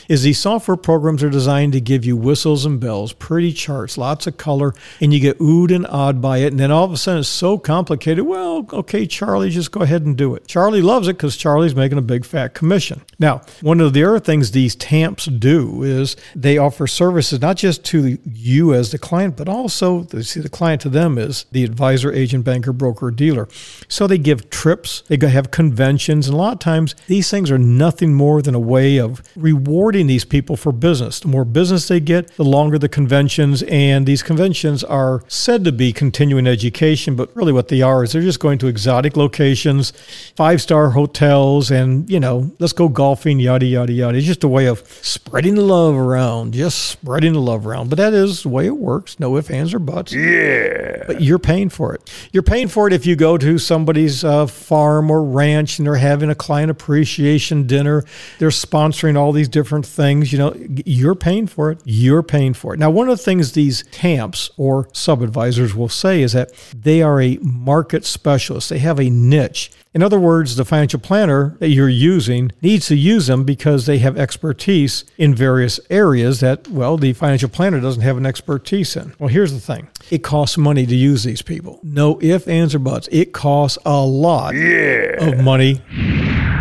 is 0.08 0.24
these 0.24 0.40
software 0.40 0.78
programs 0.78 1.24
are 1.24 1.30
designed 1.30 1.74
to 1.74 1.82
give 1.82 2.06
you 2.06 2.18
whistles 2.18 2.66
and 2.66 2.80
bells, 2.80 3.14
pretty 3.14 3.54
charts, 3.54 3.98
lots 3.98 4.28
of 4.28 4.38
color, 4.38 4.74
and 5.00 5.14
you 5.14 5.20
get 5.20 5.40
oohed 5.40 5.74
and 5.74 5.88
awed 5.88 6.22
by 6.22 6.40
it. 6.40 6.48
And 6.48 6.60
then 6.60 6.72
all 6.72 6.84
of 6.84 6.92
a 6.92 6.98
sudden 6.98 7.22
it's 7.22 7.30
so 7.30 7.58
complicated. 7.58 8.26
Well, 8.26 8.68
okay, 8.74 9.06
Charlie, 9.06 9.50
just 9.50 9.72
go 9.72 9.82
ahead 9.82 10.06
and 10.06 10.18
do 10.18 10.36
it. 10.36 10.48
Charlie 10.48 10.82
loves 10.82 11.08
it 11.08 11.18
because 11.18 11.38
Charlie's 11.38 11.76
making 11.76 11.98
a 11.98 12.02
big 12.02 12.26
fat 12.26 12.54
commission. 12.54 13.02
Now, 13.20 13.42
one 13.62 13.80
of 13.80 13.94
the 13.94 14.04
other 14.04 14.20
things 14.20 14.52
these 14.52 14.76
TAMPs 14.76 15.26
do 15.26 15.84
is 15.84 16.16
they 16.36 16.58
offer 16.58 16.88
services 16.88 17.42
not 17.42 17.58
just 17.58 17.84
to 17.86 18.18
you 18.26 18.74
as 18.74 18.92
the 18.92 18.98
client, 18.98 19.38
but 19.38 19.48
also 19.48 20.06
see 20.22 20.40
the 20.40 20.50
client 20.50 20.82
to 20.82 20.90
them 20.90 21.18
is 21.18 21.46
the 21.52 21.64
advisor, 21.64 22.12
agent, 22.12 22.46
banker, 22.46 22.74
broker, 22.74 23.12
dealer. 23.12 23.48
So 23.88 24.08
they 24.08 24.18
give 24.18 24.50
trips, 24.50 25.04
they 25.08 25.18
have 25.28 25.52
conventions, 25.52 26.28
and 26.28 26.34
a 26.34 26.38
lot 26.38 26.54
of 26.54 26.60
times 26.60 26.96
these 27.08 27.30
things 27.30 27.52
are 27.52 27.58
nothing 27.58 28.14
more 28.14 28.42
than 28.42 28.56
a 28.56 28.60
way 28.60 28.98
of 28.98 29.11
rewarding 29.36 30.08
these 30.08 30.26
people 30.26 30.56
for 30.56 30.72
business. 30.72 31.20
The 31.20 31.28
more 31.28 31.46
business 31.46 31.88
they 31.88 32.00
get, 32.00 32.30
the 32.36 32.44
longer 32.44 32.78
the 32.78 32.90
conventions, 32.90 33.64
and 33.64 34.06
these 34.06 34.24
conventions 34.24 34.84
are 34.84 35.24
said 35.28 35.64
to 35.66 35.72
be 35.72 35.94
continuing 35.94 36.48
education, 36.48 37.16
but 37.16 37.36
really 37.36 37.54
what 37.54 37.68
they 37.68 37.82
are 37.82 38.04
is 38.04 38.12
they're 38.12 38.22
just 38.22 38.40
going 38.40 38.58
to 38.60 38.68
exotic 38.68 39.18
locations, 39.18 39.92
five 40.36 40.62
star 40.62 40.92
hotels, 40.92 41.72
and 41.72 42.10
you 42.10 42.20
know, 42.20 42.52
let's 42.60 42.74
go 42.74 42.88
golfing, 42.88 43.40
yada 43.40 43.66
yada 43.66 43.92
yada. 43.92 44.18
It's 44.18 44.28
just 44.28 44.44
a 44.44 44.48
way 44.48 44.68
of 44.68 44.80
spreading 45.02 45.56
the 45.56 45.62
love 45.62 45.96
around, 45.96 46.54
just 46.54 46.90
spreading 46.90 47.34
the 47.34 47.42
love 47.42 47.66
around. 47.66 47.90
But 47.90 47.98
that 47.98 48.14
is 48.14 48.44
the 48.44 48.50
way 48.50 48.66
it 48.66 48.78
works. 48.78 49.20
No 49.20 49.38
ifs, 49.38 49.50
ands, 49.50 49.74
or 49.74 49.80
buts. 49.80 50.14
Yeah. 50.14 51.04
But 51.08 51.22
you're 51.22 51.40
paying 51.40 51.70
for 51.70 51.94
it. 51.94 52.12
You're 52.32 52.44
paying 52.44 52.68
for 52.68 52.88
it 52.88 52.94
if 52.94 53.06
you 53.06 53.16
go 53.16 53.38
to 53.38 53.58
somebody's 53.58 54.24
uh, 54.24 54.48
farm 54.48 55.10
or 55.12 55.24
ranch 55.24 55.80
and 55.80 55.86
they're 55.86 55.96
having 55.96 56.30
a 56.30 56.36
client 56.36 56.72
appreciation 56.72 57.68
dinner. 57.68 58.04
They're 58.40 58.50
sponsoring 58.50 59.01
all 59.04 59.32
these 59.32 59.50
different 59.50 59.86
things. 59.86 60.32
You 60.32 60.40
know, 60.40 60.56
you're 60.86 61.16
paying 61.16 61.48
for 61.48 61.72
it. 61.72 61.80
You're 61.84 62.24
paying 62.24 62.54
for 62.54 62.74
it. 62.74 62.80
Now, 62.80 62.90
one 62.90 63.10
of 63.10 63.18
the 63.18 63.24
things 63.24 63.52
these 63.52 63.84
TAMPs 63.92 64.52
or 64.58 64.88
sub 64.94 65.22
advisors 65.22 65.76
will 65.76 65.90
say 65.90 66.22
is 66.22 66.34
that 66.34 66.54
they 66.76 67.02
are 67.02 67.22
a 67.22 67.38
market 67.42 68.06
specialist. 68.06 68.70
They 68.70 68.80
have 68.80 69.00
a 69.00 69.10
niche. 69.10 69.72
In 69.94 70.02
other 70.02 70.20
words, 70.20 70.56
the 70.56 70.64
financial 70.64 71.02
planner 71.02 71.58
that 71.60 71.70
you're 71.70 71.90
using 71.90 72.52
needs 72.62 72.88
to 72.88 72.96
use 72.96 73.28
them 73.28 73.44
because 73.44 73.86
they 73.86 73.98
have 73.98 74.18
expertise 74.18 75.04
in 75.18 75.36
various 75.36 75.82
areas 75.90 76.40
that, 76.40 76.68
well, 76.70 76.96
the 76.96 77.12
financial 77.12 77.50
planner 77.50 77.82
doesn't 77.82 78.02
have 78.02 78.16
an 78.16 78.26
expertise 78.26 78.96
in. 78.96 79.14
Well, 79.20 79.28
here's 79.28 79.52
the 79.52 79.60
thing 79.60 79.90
it 80.10 80.20
costs 80.20 80.58
money 80.58 80.86
to 80.86 80.96
use 80.96 81.24
these 81.24 81.42
people. 81.42 81.80
No 81.84 82.20
ifs, 82.22 82.48
ands, 82.48 82.74
or 82.74 82.80
buts. 82.80 83.10
It 83.12 83.34
costs 83.34 83.78
a 83.86 84.00
lot 84.00 84.56
yeah. 84.56 85.26
of 85.26 85.40
money 85.40 85.82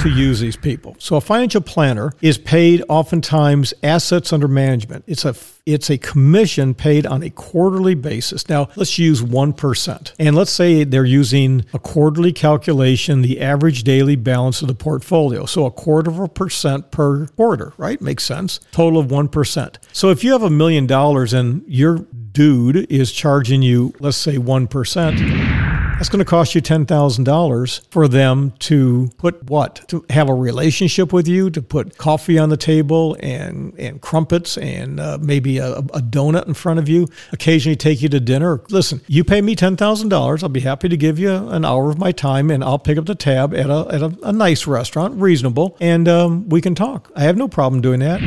to 0.02 0.08
use 0.08 0.40
these 0.40 0.56
people. 0.56 0.96
So 0.98 1.16
a 1.16 1.20
financial 1.20 1.60
planner 1.60 2.12
is 2.20 2.38
paid 2.38 2.82
oftentimes 2.88 3.74
assets 3.82 4.32
under 4.32 4.48
management. 4.48 5.04
It's 5.06 5.24
a 5.24 5.34
it's 5.66 5.90
a 5.90 5.98
commission 5.98 6.74
paid 6.74 7.06
on 7.06 7.22
a 7.22 7.30
quarterly 7.30 7.94
basis. 7.94 8.48
Now, 8.48 8.68
let's 8.76 8.98
use 8.98 9.22
1%. 9.22 10.12
And 10.18 10.34
let's 10.34 10.50
say 10.50 10.84
they're 10.84 11.04
using 11.04 11.64
a 11.72 11.78
quarterly 11.78 12.32
calculation, 12.32 13.22
the 13.22 13.40
average 13.40 13.84
daily 13.84 14.16
balance 14.16 14.62
of 14.62 14.68
the 14.68 14.74
portfolio. 14.74 15.44
So 15.44 15.66
a 15.66 15.70
quarter 15.70 16.10
of 16.10 16.18
a 16.18 16.28
percent 16.28 16.90
per 16.90 17.26
quarter, 17.28 17.72
right? 17.76 18.00
Makes 18.00 18.24
sense. 18.24 18.58
Total 18.72 18.98
of 18.98 19.06
1%. 19.08 19.76
So 19.92 20.08
if 20.08 20.24
you 20.24 20.32
have 20.32 20.42
a 20.42 20.50
million 20.50 20.86
dollars 20.86 21.32
and 21.32 21.62
your 21.68 21.98
dude 22.32 22.90
is 22.90 23.12
charging 23.12 23.62
you, 23.62 23.92
let's 24.00 24.16
say 24.16 24.36
1%, 24.38 25.59
that's 26.00 26.08
going 26.08 26.18
to 26.18 26.24
cost 26.24 26.54
you 26.54 26.62
$10,000 26.62 27.90
for 27.90 28.08
them 28.08 28.54
to 28.60 29.10
put 29.18 29.44
what? 29.50 29.86
To 29.88 30.02
have 30.08 30.30
a 30.30 30.34
relationship 30.34 31.12
with 31.12 31.28
you, 31.28 31.50
to 31.50 31.60
put 31.60 31.98
coffee 31.98 32.38
on 32.38 32.48
the 32.48 32.56
table 32.56 33.18
and, 33.20 33.78
and 33.78 34.00
crumpets 34.00 34.56
and 34.56 34.98
uh, 34.98 35.18
maybe 35.20 35.58
a, 35.58 35.72
a, 35.72 36.00
donut 36.00 36.48
in 36.48 36.54
front 36.54 36.78
of 36.78 36.88
you, 36.88 37.06
occasionally 37.32 37.76
take 37.76 38.00
you 38.00 38.08
to 38.08 38.18
dinner. 38.18 38.62
Listen, 38.70 39.02
you 39.08 39.24
pay 39.24 39.42
me 39.42 39.54
$10,000. 39.54 40.42
I'll 40.42 40.48
be 40.48 40.60
happy 40.60 40.88
to 40.88 40.96
give 40.96 41.18
you 41.18 41.34
an 41.34 41.66
hour 41.66 41.90
of 41.90 41.98
my 41.98 42.12
time 42.12 42.50
and 42.50 42.64
I'll 42.64 42.78
pick 42.78 42.96
up 42.96 43.04
the 43.04 43.14
tab 43.14 43.52
at 43.52 43.68
a, 43.68 43.86
at 43.90 44.00
a, 44.00 44.16
a 44.22 44.32
nice 44.32 44.66
restaurant, 44.66 45.20
reasonable, 45.20 45.76
and 45.82 46.08
um, 46.08 46.48
we 46.48 46.62
can 46.62 46.74
talk. 46.74 47.12
I 47.14 47.24
have 47.24 47.36
no 47.36 47.46
problem 47.46 47.82
doing 47.82 48.00
that 48.00 48.22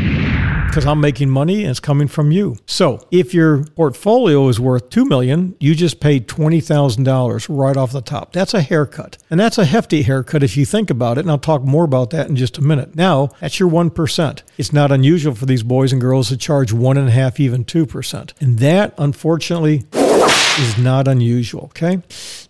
because 0.67 0.85
I'm 0.85 0.99
making 0.99 1.29
money 1.29 1.61
and 1.61 1.69
it's 1.69 1.79
coming 1.79 2.07
from 2.07 2.31
you. 2.31 2.57
So 2.65 3.05
if 3.11 3.33
your 3.33 3.63
portfolio 3.63 4.47
is 4.47 4.59
worth 4.59 4.89
two 4.89 5.05
million, 5.05 5.55
you 5.59 5.75
just 5.75 5.99
paid 5.99 6.27
twenty 6.27 6.61
thousand 6.61 7.03
dollars 7.03 7.47
right 7.49 7.77
off 7.77 7.91
the 7.91 8.01
top. 8.01 8.33
That's 8.33 8.53
a 8.53 8.61
haircut, 8.61 9.17
and 9.29 9.39
that's 9.39 9.57
a 9.57 9.65
hefty 9.65 10.01
haircut 10.01 10.43
if 10.43 10.57
you 10.57 10.65
think 10.65 10.89
about 10.89 11.17
it. 11.17 11.21
And 11.21 11.31
I'll 11.31 11.37
talk 11.37 11.63
more 11.63 11.83
about 11.83 12.09
that 12.11 12.27
in 12.27 12.35
just 12.35 12.57
a 12.57 12.61
minute. 12.61 12.95
Now 12.95 13.29
that's 13.39 13.59
your 13.59 13.69
one 13.69 13.89
percent. 13.89 14.43
It's 14.57 14.73
not 14.73 14.91
unusual 14.91 15.35
for 15.35 15.45
these 15.45 15.63
boys 15.63 15.91
and 15.91 16.01
girls 16.01 16.29
to 16.29 16.37
charge 16.37 16.73
one 16.73 16.97
and 16.97 17.07
a 17.07 17.11
half, 17.11 17.39
even 17.39 17.65
two 17.65 17.85
percent, 17.85 18.33
and 18.39 18.59
that 18.59 18.93
unfortunately 18.97 19.83
is 20.59 20.77
not 20.77 21.07
unusual. 21.07 21.63
Okay. 21.65 21.99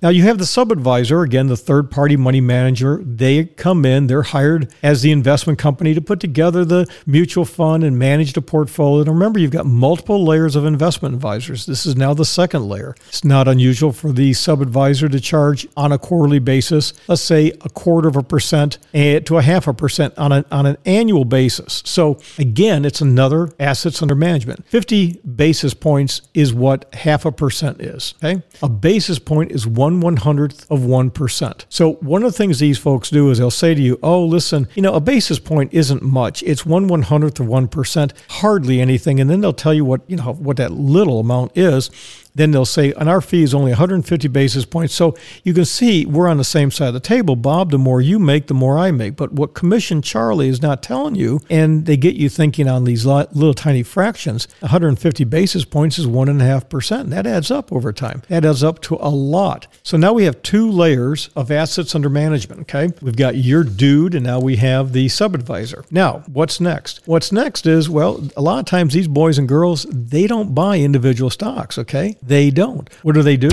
Now 0.01 0.09
you 0.09 0.23
have 0.23 0.37
the 0.37 0.45
sub 0.45 0.71
advisor, 0.71 1.21
again, 1.21 1.47
the 1.47 1.57
third 1.57 1.89
party 1.89 2.17
money 2.17 2.41
manager. 2.41 3.01
They 3.03 3.45
come 3.45 3.85
in, 3.85 4.07
they're 4.07 4.23
hired 4.23 4.73
as 4.83 5.01
the 5.01 5.11
investment 5.11 5.59
company 5.59 5.93
to 5.93 6.01
put 6.01 6.19
together 6.19 6.65
the 6.65 6.85
mutual 7.05 7.45
fund 7.45 7.83
and 7.83 7.97
manage 7.97 8.33
the 8.33 8.41
portfolio. 8.41 9.01
And 9.01 9.09
remember, 9.09 9.39
you've 9.39 9.51
got 9.51 9.65
multiple 9.65 10.25
layers 10.25 10.55
of 10.55 10.65
investment 10.65 11.15
advisors. 11.15 11.65
This 11.65 11.85
is 11.85 11.95
now 11.95 12.13
the 12.13 12.25
second 12.25 12.67
layer. 12.67 12.95
It's 13.07 13.23
not 13.23 13.47
unusual 13.47 13.93
for 13.93 14.11
the 14.11 14.33
sub 14.33 14.61
advisor 14.61 15.07
to 15.07 15.19
charge 15.19 15.67
on 15.77 15.91
a 15.91 15.97
quarterly 15.97 16.39
basis, 16.39 16.93
let's 17.07 17.21
say 17.21 17.51
a 17.61 17.69
quarter 17.69 18.07
of 18.09 18.15
a 18.15 18.23
percent 18.23 18.77
eh, 18.93 19.19
to 19.21 19.37
a 19.37 19.41
half 19.41 19.67
a 19.67 19.73
percent 19.73 20.13
on, 20.17 20.31
a, 20.31 20.45
on 20.51 20.65
an 20.65 20.77
annual 20.85 21.25
basis. 21.25 21.81
So 21.85 22.19
again, 22.37 22.83
it's 22.83 23.01
another 23.01 23.51
assets 23.59 24.01
under 24.01 24.15
management. 24.15 24.67
50 24.67 25.21
basis 25.35 25.73
points 25.73 26.21
is 26.33 26.53
what 26.53 26.93
half 26.93 27.25
a 27.25 27.31
percent 27.31 27.52
is 27.61 27.93
is. 27.93 28.13
Okay. 28.23 28.41
A 28.61 28.69
basis 28.69 29.19
point 29.19 29.51
is 29.51 29.65
one 29.67 29.99
one 29.99 30.17
hundredth 30.17 30.69
of 30.69 30.79
1%. 30.79 31.65
So 31.69 31.93
one 31.93 32.23
of 32.23 32.31
the 32.31 32.37
things 32.37 32.59
these 32.59 32.77
folks 32.77 33.09
do 33.09 33.29
is 33.29 33.37
they'll 33.37 33.51
say 33.51 33.73
to 33.73 33.81
you, 33.81 33.99
oh, 34.03 34.23
listen, 34.23 34.67
you 34.75 34.81
know, 34.81 34.93
a 34.93 34.99
basis 34.99 35.39
point 35.39 35.73
isn't 35.73 36.01
much. 36.01 36.43
It's 36.43 36.65
one 36.65 36.87
one 36.87 37.03
hundredth 37.03 37.39
of 37.39 37.47
1%, 37.47 38.11
hardly 38.29 38.81
anything. 38.81 39.19
And 39.19 39.29
then 39.29 39.41
they'll 39.41 39.53
tell 39.53 39.73
you 39.73 39.85
what, 39.85 40.01
you 40.07 40.17
know, 40.17 40.33
what 40.33 40.57
that 40.57 40.71
little 40.71 41.19
amount 41.19 41.57
is 41.57 41.89
then 42.35 42.51
they'll 42.51 42.65
say, 42.65 42.93
and 42.93 43.09
our 43.09 43.21
fee 43.21 43.43
is 43.43 43.53
only 43.53 43.71
150 43.71 44.27
basis 44.27 44.65
points. 44.65 44.93
So 44.93 45.15
you 45.43 45.53
can 45.53 45.65
see 45.65 46.05
we're 46.05 46.27
on 46.27 46.37
the 46.37 46.43
same 46.43 46.71
side 46.71 46.87
of 46.87 46.93
the 46.93 46.99
table. 46.99 47.35
Bob, 47.35 47.71
the 47.71 47.77
more 47.77 48.01
you 48.01 48.19
make, 48.19 48.47
the 48.47 48.53
more 48.53 48.77
I 48.77 48.91
make. 48.91 49.15
But 49.15 49.33
what 49.33 49.53
Commission 49.53 50.01
Charlie 50.01 50.47
is 50.47 50.61
not 50.61 50.81
telling 50.81 51.15
you, 51.15 51.41
and 51.49 51.85
they 51.85 51.97
get 51.97 52.15
you 52.15 52.29
thinking 52.29 52.67
on 52.67 52.85
these 52.85 53.05
little 53.05 53.53
tiny 53.53 53.83
fractions, 53.83 54.47
150 54.59 55.23
basis 55.25 55.65
points 55.65 55.99
is 55.99 56.07
1.5%. 56.07 56.99
And 56.99 57.13
that 57.13 57.27
adds 57.27 57.42
up 57.51 57.71
over 57.71 57.91
time. 57.93 58.21
That 58.29 58.45
adds 58.45 58.63
up 58.63 58.81
to 58.83 58.95
a 58.95 59.09
lot. 59.09 59.67
So 59.83 59.97
now 59.97 60.13
we 60.13 60.25
have 60.25 60.41
two 60.41 60.69
layers 60.69 61.29
of 61.35 61.51
assets 61.51 61.95
under 61.95 62.09
management. 62.09 62.61
Okay. 62.61 62.89
We've 63.01 63.15
got 63.15 63.35
your 63.35 63.63
dude, 63.63 64.15
and 64.15 64.25
now 64.25 64.39
we 64.39 64.57
have 64.57 64.93
the 64.93 65.09
sub 65.09 65.35
advisor. 65.35 65.85
Now, 65.91 66.23
what's 66.27 66.59
next? 66.59 67.01
What's 67.05 67.31
next 67.31 67.65
is, 67.65 67.89
well, 67.89 68.27
a 68.35 68.41
lot 68.41 68.59
of 68.59 68.65
times 68.65 68.93
these 68.93 69.07
boys 69.07 69.37
and 69.37 69.47
girls, 69.47 69.85
they 69.89 70.27
don't 70.27 70.53
buy 70.53 70.79
individual 70.79 71.29
stocks. 71.29 71.77
Okay. 71.77 72.17
They 72.21 72.49
don't. 72.49 72.91
What 73.03 73.15
do 73.15 73.23
they 73.23 73.37
do? 73.37 73.49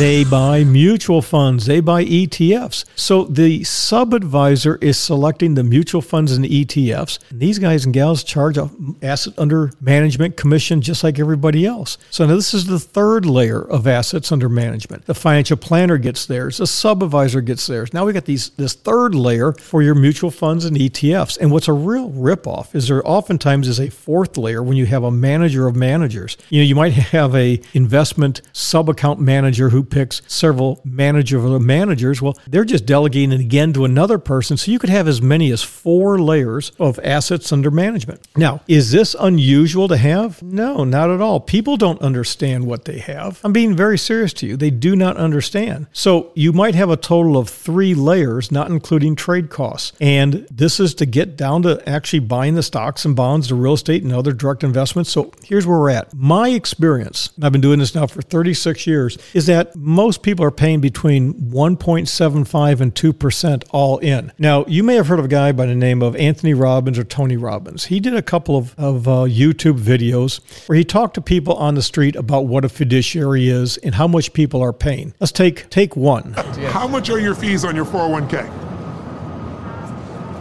They 0.00 0.24
buy 0.24 0.64
mutual 0.64 1.20
funds, 1.20 1.66
they 1.66 1.80
buy 1.80 2.06
ETFs. 2.06 2.86
So 2.96 3.24
the 3.24 3.64
sub 3.64 4.14
advisor 4.14 4.76
is 4.76 4.96
selecting 4.96 5.56
the 5.56 5.62
mutual 5.62 6.00
funds 6.00 6.32
and 6.32 6.42
ETFs. 6.42 7.18
And 7.28 7.38
these 7.38 7.58
guys 7.58 7.84
and 7.84 7.92
gals 7.92 8.24
charge 8.24 8.56
a 8.56 8.70
asset 9.02 9.34
under 9.36 9.72
management 9.78 10.38
commission 10.38 10.80
just 10.80 11.04
like 11.04 11.18
everybody 11.18 11.66
else. 11.66 11.98
So 12.08 12.24
now 12.24 12.34
this 12.34 12.54
is 12.54 12.66
the 12.66 12.78
third 12.78 13.26
layer 13.26 13.60
of 13.60 13.86
assets 13.86 14.32
under 14.32 14.48
management. 14.48 15.04
The 15.04 15.14
financial 15.14 15.58
planner 15.58 15.98
gets 15.98 16.24
theirs, 16.24 16.56
the 16.56 16.66
sub 16.66 17.02
advisor 17.02 17.42
gets 17.42 17.66
theirs. 17.66 17.92
Now 17.92 18.06
we 18.06 18.14
got 18.14 18.24
these 18.24 18.48
this 18.56 18.72
third 18.72 19.14
layer 19.14 19.52
for 19.52 19.82
your 19.82 19.94
mutual 19.94 20.30
funds 20.30 20.64
and 20.64 20.78
ETFs. 20.78 21.36
And 21.38 21.52
what's 21.52 21.68
a 21.68 21.74
real 21.74 22.10
ripoff 22.10 22.74
is 22.74 22.88
there 22.88 23.06
oftentimes 23.06 23.68
is 23.68 23.78
a 23.78 23.90
fourth 23.90 24.38
layer 24.38 24.62
when 24.62 24.78
you 24.78 24.86
have 24.86 25.04
a 25.04 25.10
manager 25.10 25.66
of 25.66 25.76
managers. 25.76 26.38
You 26.48 26.62
know, 26.62 26.66
you 26.66 26.74
might 26.74 26.94
have 26.94 27.34
a 27.34 27.60
investment 27.74 28.40
sub 28.54 28.88
account 28.88 29.20
manager 29.20 29.68
who 29.68 29.89
picks 29.90 30.22
several 30.26 30.80
manager 30.84 31.40
managers. 31.58 32.22
Well, 32.22 32.36
they're 32.46 32.64
just 32.64 32.86
delegating 32.86 33.32
it 33.32 33.40
again 33.40 33.72
to 33.74 33.84
another 33.84 34.18
person. 34.18 34.56
So 34.56 34.70
you 34.70 34.78
could 34.78 34.90
have 34.90 35.08
as 35.08 35.20
many 35.20 35.50
as 35.50 35.62
four 35.62 36.18
layers 36.18 36.72
of 36.78 36.98
assets 37.00 37.52
under 37.52 37.70
management. 37.70 38.26
Now, 38.36 38.60
is 38.68 38.90
this 38.90 39.14
unusual 39.18 39.88
to 39.88 39.96
have? 39.96 40.42
No, 40.42 40.84
not 40.84 41.10
at 41.10 41.20
all. 41.20 41.40
People 41.40 41.76
don't 41.76 42.00
understand 42.00 42.66
what 42.66 42.84
they 42.84 42.98
have. 42.98 43.40
I'm 43.44 43.52
being 43.52 43.74
very 43.74 43.98
serious 43.98 44.32
to 44.34 44.46
you. 44.46 44.56
They 44.56 44.70
do 44.70 44.96
not 44.96 45.16
understand. 45.16 45.86
So 45.92 46.32
you 46.34 46.52
might 46.52 46.74
have 46.74 46.90
a 46.90 46.96
total 46.96 47.36
of 47.36 47.48
three 47.48 47.94
layers, 47.94 48.50
not 48.52 48.70
including 48.70 49.16
trade 49.16 49.50
costs. 49.50 49.92
And 50.00 50.46
this 50.50 50.80
is 50.80 50.94
to 50.96 51.06
get 51.06 51.36
down 51.36 51.62
to 51.62 51.86
actually 51.88 52.20
buying 52.20 52.54
the 52.54 52.62
stocks 52.62 53.04
and 53.04 53.16
bonds, 53.16 53.48
the 53.48 53.54
real 53.54 53.74
estate, 53.74 54.02
and 54.02 54.12
other 54.12 54.32
direct 54.32 54.64
investments. 54.64 55.10
So 55.10 55.32
here's 55.44 55.66
where 55.66 55.78
we're 55.78 55.90
at. 55.90 56.12
My 56.14 56.50
experience, 56.50 57.30
I've 57.42 57.52
been 57.52 57.60
doing 57.60 57.78
this 57.78 57.94
now 57.94 58.06
for 58.06 58.22
36 58.22 58.86
years, 58.86 59.18
is 59.34 59.46
that 59.46 59.69
most 59.74 60.22
people 60.22 60.44
are 60.44 60.50
paying 60.50 60.80
between 60.80 61.34
1.75 61.34 62.80
and 62.80 62.94
2% 62.94 63.64
all 63.70 63.98
in. 63.98 64.32
Now, 64.38 64.64
you 64.66 64.82
may 64.82 64.94
have 64.94 65.06
heard 65.06 65.18
of 65.18 65.24
a 65.24 65.28
guy 65.28 65.52
by 65.52 65.66
the 65.66 65.74
name 65.74 66.02
of 66.02 66.16
Anthony 66.16 66.54
Robbins 66.54 66.98
or 66.98 67.04
Tony 67.04 67.36
Robbins. 67.36 67.86
He 67.86 68.00
did 68.00 68.14
a 68.14 68.22
couple 68.22 68.56
of, 68.56 68.74
of 68.78 69.06
uh, 69.08 69.10
YouTube 69.22 69.78
videos 69.78 70.40
where 70.68 70.76
he 70.76 70.84
talked 70.84 71.14
to 71.14 71.20
people 71.20 71.54
on 71.54 71.74
the 71.74 71.82
street 71.82 72.16
about 72.16 72.46
what 72.46 72.64
a 72.64 72.68
fiduciary 72.68 73.48
is 73.48 73.76
and 73.78 73.94
how 73.94 74.06
much 74.06 74.32
people 74.32 74.62
are 74.62 74.72
paying. 74.72 75.14
Let's 75.20 75.32
take 75.32 75.68
take 75.70 75.96
one. 75.96 76.32
How 76.32 76.86
much 76.88 77.10
are 77.10 77.18
your 77.18 77.34
fees 77.34 77.64
on 77.64 77.76
your 77.76 77.84
401k? 77.84 78.48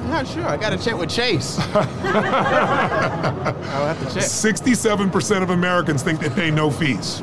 I'm 0.09 0.25
not 0.25 0.27
sure. 0.27 0.45
I 0.45 0.57
got 0.57 0.71
to 0.71 0.77
check 0.77 0.98
with 0.98 1.09
Chase. 1.09 1.59
I'll 1.74 1.83
have 3.93 4.00
to 4.00 4.05
check. 4.05 4.24
67% 4.24 5.43
of 5.43 5.51
Americans 5.51 6.01
think 6.01 6.19
they 6.19 6.29
pay 6.29 6.50
no 6.50 6.71
fees. 6.71 7.21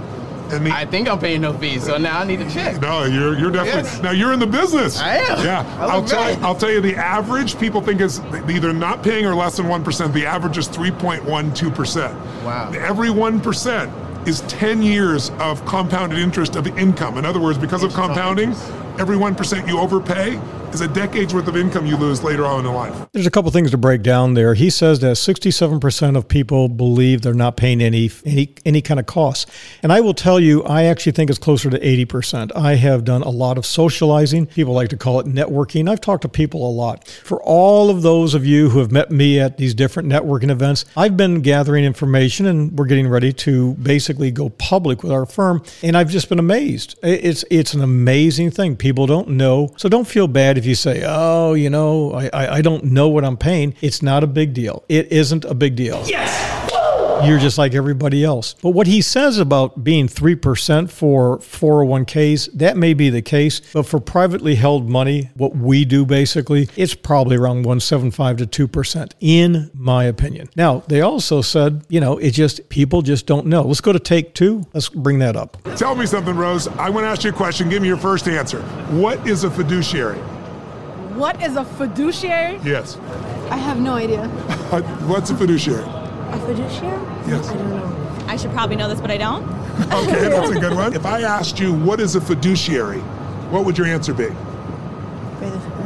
And 0.52 0.66
the, 0.66 0.70
I 0.72 0.84
think 0.86 1.08
I'm 1.08 1.18
paying 1.18 1.40
no 1.40 1.52
fees, 1.52 1.84
so 1.84 1.96
now 1.96 2.20
I 2.20 2.24
need 2.24 2.38
to 2.38 2.50
check. 2.50 2.80
no, 2.80 3.04
you're 3.04 3.38
you're 3.38 3.50
definitely 3.50 3.82
Yes. 3.90 4.00
now 4.02 4.10
you're 4.12 4.32
in 4.32 4.38
the 4.38 4.46
business. 4.46 4.98
I 5.00 5.16
am. 5.16 5.44
Yeah, 5.44 5.78
I 5.80 5.86
I'll 5.86 6.04
tell 6.04 6.30
you. 6.30 6.38
I'll 6.42 6.54
tell 6.54 6.70
you 6.70 6.80
the 6.80 6.96
average 6.96 7.58
people 7.58 7.80
think 7.80 8.00
is 8.00 8.20
either 8.48 8.72
not 8.72 9.02
paying 9.02 9.26
or 9.26 9.34
less 9.34 9.56
than 9.56 9.68
one 9.68 9.82
percent. 9.82 10.12
The 10.14 10.26
average 10.26 10.58
is 10.58 10.68
three 10.68 10.90
point 10.90 11.24
one 11.24 11.52
two 11.54 11.70
percent. 11.70 12.14
Wow. 12.44 12.70
Every 12.72 13.10
one 13.10 13.40
percent 13.40 13.90
is 14.26 14.40
ten 14.42 14.82
years 14.82 15.30
of 15.38 15.64
compounded 15.66 16.18
interest 16.18 16.56
of 16.56 16.66
income. 16.78 17.16
In 17.18 17.24
other 17.24 17.40
words, 17.40 17.58
because 17.58 17.82
of 17.82 17.92
compounding, 17.94 18.50
every 18.98 19.16
one 19.16 19.34
percent 19.34 19.68
you 19.68 19.78
overpay 19.78 20.40
is 20.74 20.80
a 20.80 20.88
decade's 20.88 21.34
worth 21.34 21.48
of 21.48 21.56
income 21.56 21.86
you 21.86 21.96
lose 21.96 22.22
later 22.22 22.44
on 22.44 22.64
in 22.66 22.72
life. 22.72 23.08
There's 23.12 23.26
a 23.26 23.30
couple 23.30 23.50
things 23.50 23.70
to 23.70 23.78
break 23.78 24.02
down 24.02 24.34
there. 24.34 24.54
He 24.54 24.70
says 24.70 25.00
that 25.00 25.16
67% 25.16 26.16
of 26.16 26.28
people 26.28 26.68
believe 26.68 27.22
they're 27.22 27.34
not 27.34 27.56
paying 27.56 27.80
any 27.80 28.10
any 28.24 28.54
any 28.64 28.82
kind 28.82 29.00
of 29.00 29.06
costs. 29.06 29.46
And 29.82 29.92
I 29.92 30.00
will 30.00 30.14
tell 30.14 30.38
you, 30.38 30.62
I 30.64 30.84
actually 30.84 31.12
think 31.12 31.30
it's 31.30 31.38
closer 31.38 31.70
to 31.70 31.78
80%. 31.78 32.52
I 32.54 32.74
have 32.74 33.04
done 33.04 33.22
a 33.22 33.30
lot 33.30 33.58
of 33.58 33.66
socializing. 33.66 34.46
People 34.46 34.74
like 34.74 34.88
to 34.90 34.96
call 34.96 35.20
it 35.20 35.26
networking. 35.26 35.88
I've 35.88 36.00
talked 36.00 36.22
to 36.22 36.28
people 36.28 36.68
a 36.68 36.70
lot. 36.70 37.06
For 37.08 37.40
all 37.42 37.90
of 37.90 38.02
those 38.02 38.34
of 38.34 38.44
you 38.44 38.70
who 38.70 38.80
have 38.80 38.90
met 38.90 39.10
me 39.10 39.40
at 39.40 39.56
these 39.56 39.74
different 39.74 40.08
networking 40.08 40.50
events, 40.50 40.84
I've 40.96 41.16
been 41.16 41.40
gathering 41.40 41.84
information 41.84 42.46
and 42.46 42.76
we're 42.78 42.86
getting 42.86 43.08
ready 43.08 43.32
to 43.32 43.74
basically 43.74 44.30
go 44.30 44.48
public 44.50 45.02
with 45.02 45.12
our 45.12 45.26
firm. 45.26 45.62
And 45.82 45.96
I've 45.96 46.10
just 46.10 46.28
been 46.28 46.38
amazed. 46.38 46.98
It's 47.02 47.44
it's 47.50 47.74
an 47.74 47.82
amazing 47.82 48.50
thing. 48.50 48.76
People 48.76 49.06
don't 49.06 49.28
know. 49.28 49.72
So 49.76 49.88
don't 49.88 50.06
feel 50.06 50.28
bad 50.28 50.55
if 50.56 50.66
you 50.66 50.74
say, 50.74 51.02
oh, 51.06 51.54
you 51.54 51.70
know, 51.70 52.12
I, 52.12 52.30
I, 52.32 52.54
I 52.56 52.62
don't 52.62 52.84
know 52.84 53.08
what 53.08 53.24
I'm 53.24 53.36
paying. 53.36 53.74
It's 53.80 54.02
not 54.02 54.24
a 54.24 54.26
big 54.26 54.54
deal. 54.54 54.84
It 54.88 55.12
isn't 55.12 55.44
a 55.44 55.54
big 55.54 55.76
deal. 55.76 56.02
Yes. 56.06 56.56
You're 57.24 57.38
just 57.38 57.56
like 57.56 57.74
everybody 57.74 58.22
else. 58.24 58.54
But 58.62 58.70
what 58.70 58.86
he 58.86 59.00
says 59.00 59.38
about 59.38 59.82
being 59.82 60.06
3% 60.06 60.90
for 60.90 61.38
401ks, 61.38 62.52
that 62.52 62.76
may 62.76 62.92
be 62.92 63.08
the 63.08 63.22
case. 63.22 63.60
But 63.72 63.84
for 63.84 63.98
privately 64.00 64.54
held 64.54 64.88
money, 64.88 65.30
what 65.34 65.56
we 65.56 65.84
do 65.84 66.04
basically, 66.04 66.68
it's 66.76 66.94
probably 66.94 67.36
around 67.36 67.64
175 67.64 68.48
to 68.48 68.68
2%, 68.68 69.12
in 69.20 69.70
my 69.72 70.04
opinion. 70.04 70.50
Now, 70.56 70.80
they 70.88 71.00
also 71.00 71.40
said, 71.40 71.84
you 71.88 72.00
know, 72.00 72.18
it 72.18 72.32
just, 72.32 72.68
people 72.68 73.00
just 73.02 73.26
don't 73.26 73.46
know. 73.46 73.62
Let's 73.62 73.80
go 73.80 73.92
to 73.92 73.98
take 73.98 74.34
two. 74.34 74.64
Let's 74.74 74.90
bring 74.90 75.18
that 75.20 75.36
up. 75.36 75.56
Tell 75.76 75.94
me 75.94 76.06
something, 76.06 76.36
Rose. 76.36 76.68
I 76.68 76.90
want 76.90 77.04
to 77.04 77.08
ask 77.08 77.24
you 77.24 77.30
a 77.30 77.32
question. 77.32 77.68
Give 77.70 77.80
me 77.80 77.88
your 77.88 77.96
first 77.96 78.28
answer. 78.28 78.60
What 78.90 79.26
is 79.26 79.44
a 79.44 79.50
fiduciary? 79.50 80.20
What 81.16 81.42
is 81.42 81.56
a 81.56 81.64
fiduciary? 81.64 82.60
Yes. 82.62 82.98
I 83.50 83.56
have 83.56 83.80
no 83.80 83.94
idea. 83.94 84.28
What's 85.08 85.30
a 85.30 85.36
fiduciary? 85.36 85.82
A 85.82 86.38
fiduciary? 86.46 87.00
Yes. 87.26 87.48
I 87.48 87.54
don't 87.54 87.70
know. 87.70 88.24
I 88.26 88.36
should 88.36 88.50
probably 88.50 88.76
know 88.76 88.86
this, 88.88 89.00
but 89.00 89.10
I 89.10 89.16
don't. 89.16 89.44
Okay, 89.92 90.28
that's 90.28 90.50
a 90.50 90.58
good 90.58 90.74
one. 90.74 90.94
If 90.94 91.04
I 91.04 91.20
asked 91.22 91.58
you 91.58 91.72
what 91.72 92.00
is 92.00 92.16
a 92.16 92.20
fiduciary, 92.20 93.00
what 93.50 93.64
would 93.64 93.76
your 93.76 93.86
answer 93.86 94.14
be? 94.14 94.28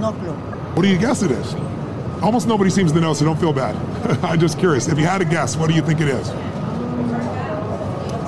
No 0.00 0.12
clue. 0.12 0.32
What 0.74 0.82
do 0.82 0.88
you 0.88 0.96
guess 0.98 1.22
it 1.22 1.30
is? 1.30 1.54
Almost 2.22 2.46
nobody 2.48 2.70
seems 2.70 2.92
to 2.92 3.00
know, 3.00 3.14
so 3.14 3.24
don't 3.24 3.38
feel 3.38 3.52
bad. 3.52 3.76
I'm 4.24 4.38
just 4.40 4.58
curious. 4.58 4.88
If 4.88 4.98
you 4.98 5.04
had 5.06 5.20
a 5.22 5.24
guess, 5.24 5.56
what 5.56 5.68
do 5.68 5.74
you 5.74 5.82
think 5.82 6.00
it 6.00 6.08
is? 6.08 6.26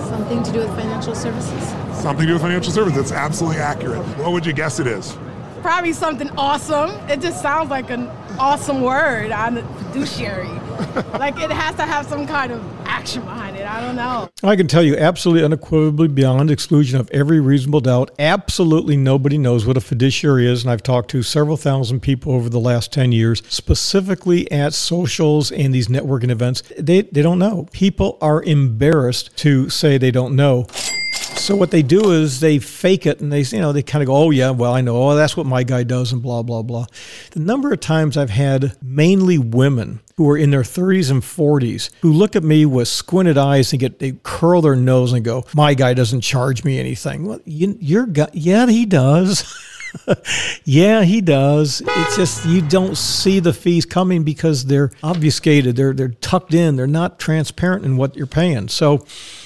Something 0.08 0.42
to 0.42 0.52
do 0.52 0.58
with 0.58 0.70
financial 0.76 1.14
services. 1.14 1.68
Something 2.00 2.22
to 2.22 2.26
do 2.26 2.32
with 2.34 2.42
financial 2.42 2.72
services. 2.72 2.96
That's 2.96 3.12
absolutely 3.12 3.60
accurate. 3.60 4.02
What 4.18 4.32
would 4.32 4.44
you 4.44 4.52
guess 4.52 4.78
it 4.80 4.86
is? 4.86 5.16
Probably 5.62 5.92
something 5.92 6.28
awesome. 6.30 6.90
It 7.08 7.20
just 7.20 7.40
sounds 7.40 7.70
like 7.70 7.90
an 7.90 8.08
awesome 8.38 8.80
word 8.80 9.30
on 9.30 9.54
the 9.54 9.62
fiduciary. 9.62 10.48
like 11.18 11.38
it 11.38 11.52
has 11.52 11.76
to 11.76 11.82
have 11.82 12.04
some 12.06 12.26
kind 12.26 12.50
of 12.50 12.60
action 12.84 13.22
behind 13.22 13.56
it. 13.56 13.64
I 13.64 13.80
don't 13.80 13.94
know. 13.94 14.28
I 14.42 14.56
can 14.56 14.66
tell 14.66 14.82
you 14.82 14.96
absolutely 14.96 15.44
unequivocally, 15.44 16.08
beyond 16.08 16.50
exclusion 16.50 16.98
of 16.98 17.08
every 17.10 17.38
reasonable 17.38 17.80
doubt, 17.80 18.10
absolutely 18.18 18.96
nobody 18.96 19.38
knows 19.38 19.64
what 19.64 19.76
a 19.76 19.80
fiduciary 19.80 20.46
is. 20.48 20.62
And 20.64 20.70
I've 20.72 20.82
talked 20.82 21.10
to 21.10 21.22
several 21.22 21.56
thousand 21.56 22.00
people 22.00 22.32
over 22.32 22.48
the 22.48 22.58
last 22.58 22.92
10 22.92 23.12
years, 23.12 23.42
specifically 23.48 24.50
at 24.50 24.74
socials 24.74 25.52
and 25.52 25.72
these 25.72 25.86
networking 25.86 26.30
events. 26.30 26.62
They, 26.76 27.02
they 27.02 27.22
don't 27.22 27.38
know. 27.38 27.68
People 27.72 28.18
are 28.20 28.42
embarrassed 28.42 29.36
to 29.38 29.70
say 29.70 29.96
they 29.96 30.10
don't 30.10 30.34
know. 30.34 30.66
So 31.42 31.56
what 31.56 31.72
they 31.72 31.82
do 31.82 32.12
is 32.12 32.38
they 32.38 32.60
fake 32.60 33.04
it 33.04 33.20
and 33.20 33.32
they 33.32 33.40
you 33.40 33.58
know 33.58 33.72
they 33.72 33.82
kind 33.82 34.00
of 34.00 34.06
go 34.06 34.14
oh 34.14 34.30
yeah 34.30 34.50
well 34.50 34.72
I 34.72 34.80
know 34.80 35.10
oh 35.10 35.16
that's 35.16 35.36
what 35.36 35.44
my 35.44 35.64
guy 35.64 35.82
does 35.82 36.12
and 36.12 36.22
blah 36.22 36.44
blah 36.44 36.62
blah. 36.62 36.86
The 37.32 37.40
number 37.40 37.72
of 37.72 37.80
times 37.80 38.16
I've 38.16 38.30
had 38.30 38.76
mainly 38.80 39.38
women 39.38 39.98
who 40.16 40.30
are 40.30 40.38
in 40.38 40.52
their 40.52 40.62
30s 40.62 41.10
and 41.10 41.20
40s 41.20 41.90
who 42.00 42.12
look 42.12 42.36
at 42.36 42.44
me 42.44 42.64
with 42.64 42.86
squinted 42.86 43.36
eyes 43.36 43.72
and 43.72 43.80
get 43.80 43.98
they 43.98 44.12
curl 44.22 44.62
their 44.62 44.76
nose 44.76 45.12
and 45.12 45.24
go 45.24 45.44
my 45.52 45.74
guy 45.74 45.94
doesn't 45.94 46.20
charge 46.20 46.62
me 46.62 46.78
anything. 46.78 47.26
Well 47.26 47.40
you, 47.44 47.76
your 47.80 48.06
guy 48.06 48.28
yeah 48.32 48.68
he 48.68 48.86
does. 48.86 49.44
yeah, 50.64 51.02
he 51.02 51.20
does. 51.20 51.82
It's 51.84 52.16
just 52.16 52.46
you 52.46 52.62
don't 52.62 52.96
see 52.96 53.40
the 53.40 53.52
fees 53.52 53.84
coming 53.84 54.22
because 54.22 54.64
they're 54.66 54.90
obfuscated. 55.02 55.76
They're 55.76 55.92
they're 55.92 56.08
tucked 56.08 56.54
in. 56.54 56.76
They're 56.76 56.86
not 56.86 57.18
transparent 57.18 57.84
in 57.84 57.96
what 57.96 58.16
you're 58.16 58.26
paying. 58.26 58.68
So, 58.68 59.04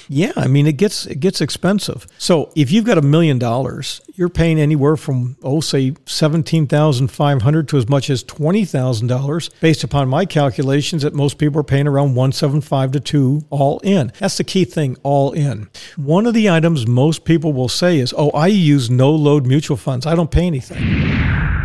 yeah, 0.09 0.31
I 0.35 0.47
mean 0.47 0.67
it 0.67 0.77
gets 0.77 1.05
it 1.05 1.19
gets 1.19 1.41
expensive. 1.41 2.07
So 2.17 2.51
if 2.55 2.71
you've 2.71 2.85
got 2.85 2.97
a 2.97 3.01
million 3.01 3.37
dollars, 3.39 4.01
you're 4.15 4.29
paying 4.29 4.59
anywhere 4.59 4.95
from 4.95 5.37
oh 5.43 5.59
say 5.59 5.95
seventeen 6.05 6.67
thousand 6.67 7.09
five 7.09 7.41
hundred 7.41 7.67
to 7.69 7.77
as 7.77 7.89
much 7.89 8.09
as 8.09 8.23
twenty 8.23 8.65
thousand 8.65 9.07
dollars. 9.07 9.49
Based 9.59 9.83
upon 9.83 10.07
my 10.07 10.25
calculations, 10.25 11.01
that 11.03 11.13
most 11.13 11.37
people 11.37 11.59
are 11.59 11.63
paying 11.63 11.87
around 11.87 12.15
one 12.15 12.31
seven 12.31 12.61
five 12.61 12.91
to 12.91 12.99
two 12.99 13.45
all 13.49 13.79
in. 13.79 14.11
That's 14.19 14.37
the 14.37 14.43
key 14.43 14.65
thing, 14.65 14.97
all 15.03 15.31
in. 15.33 15.69
One 15.97 16.25
of 16.25 16.33
the 16.33 16.49
items 16.49 16.87
most 16.87 17.25
people 17.25 17.53
will 17.53 17.69
say 17.69 17.99
is, 17.99 18.13
"Oh, 18.17 18.29
I 18.31 18.47
use 18.47 18.89
no 18.89 19.11
load 19.11 19.45
mutual 19.45 19.77
funds. 19.77 20.05
I 20.05 20.15
don't 20.15 20.31
pay 20.31 20.47
anything." 20.47 20.83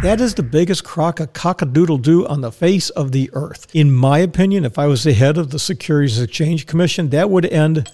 That 0.02 0.20
is 0.20 0.35
the 0.35 0.42
biggest 0.42 0.83
crock 0.83 1.20
of 1.20 1.33
cockadoodle 1.33 2.02
doo 2.02 2.26
on 2.26 2.40
the 2.40 2.50
face 2.50 2.90
of 2.90 3.12
the 3.12 3.31
earth. 3.35 3.68
In 3.72 3.92
my 3.92 4.18
opinion, 4.18 4.64
if 4.64 4.76
I 4.76 4.87
was 4.87 5.05
the 5.05 5.12
head 5.12 5.38
of 5.38 5.50
the 5.50 5.61
Securities 5.61 6.20
Exchange 6.20 6.66
Commission, 6.66 7.11
that 7.11 7.31
would 7.31 7.46
end 7.46 7.88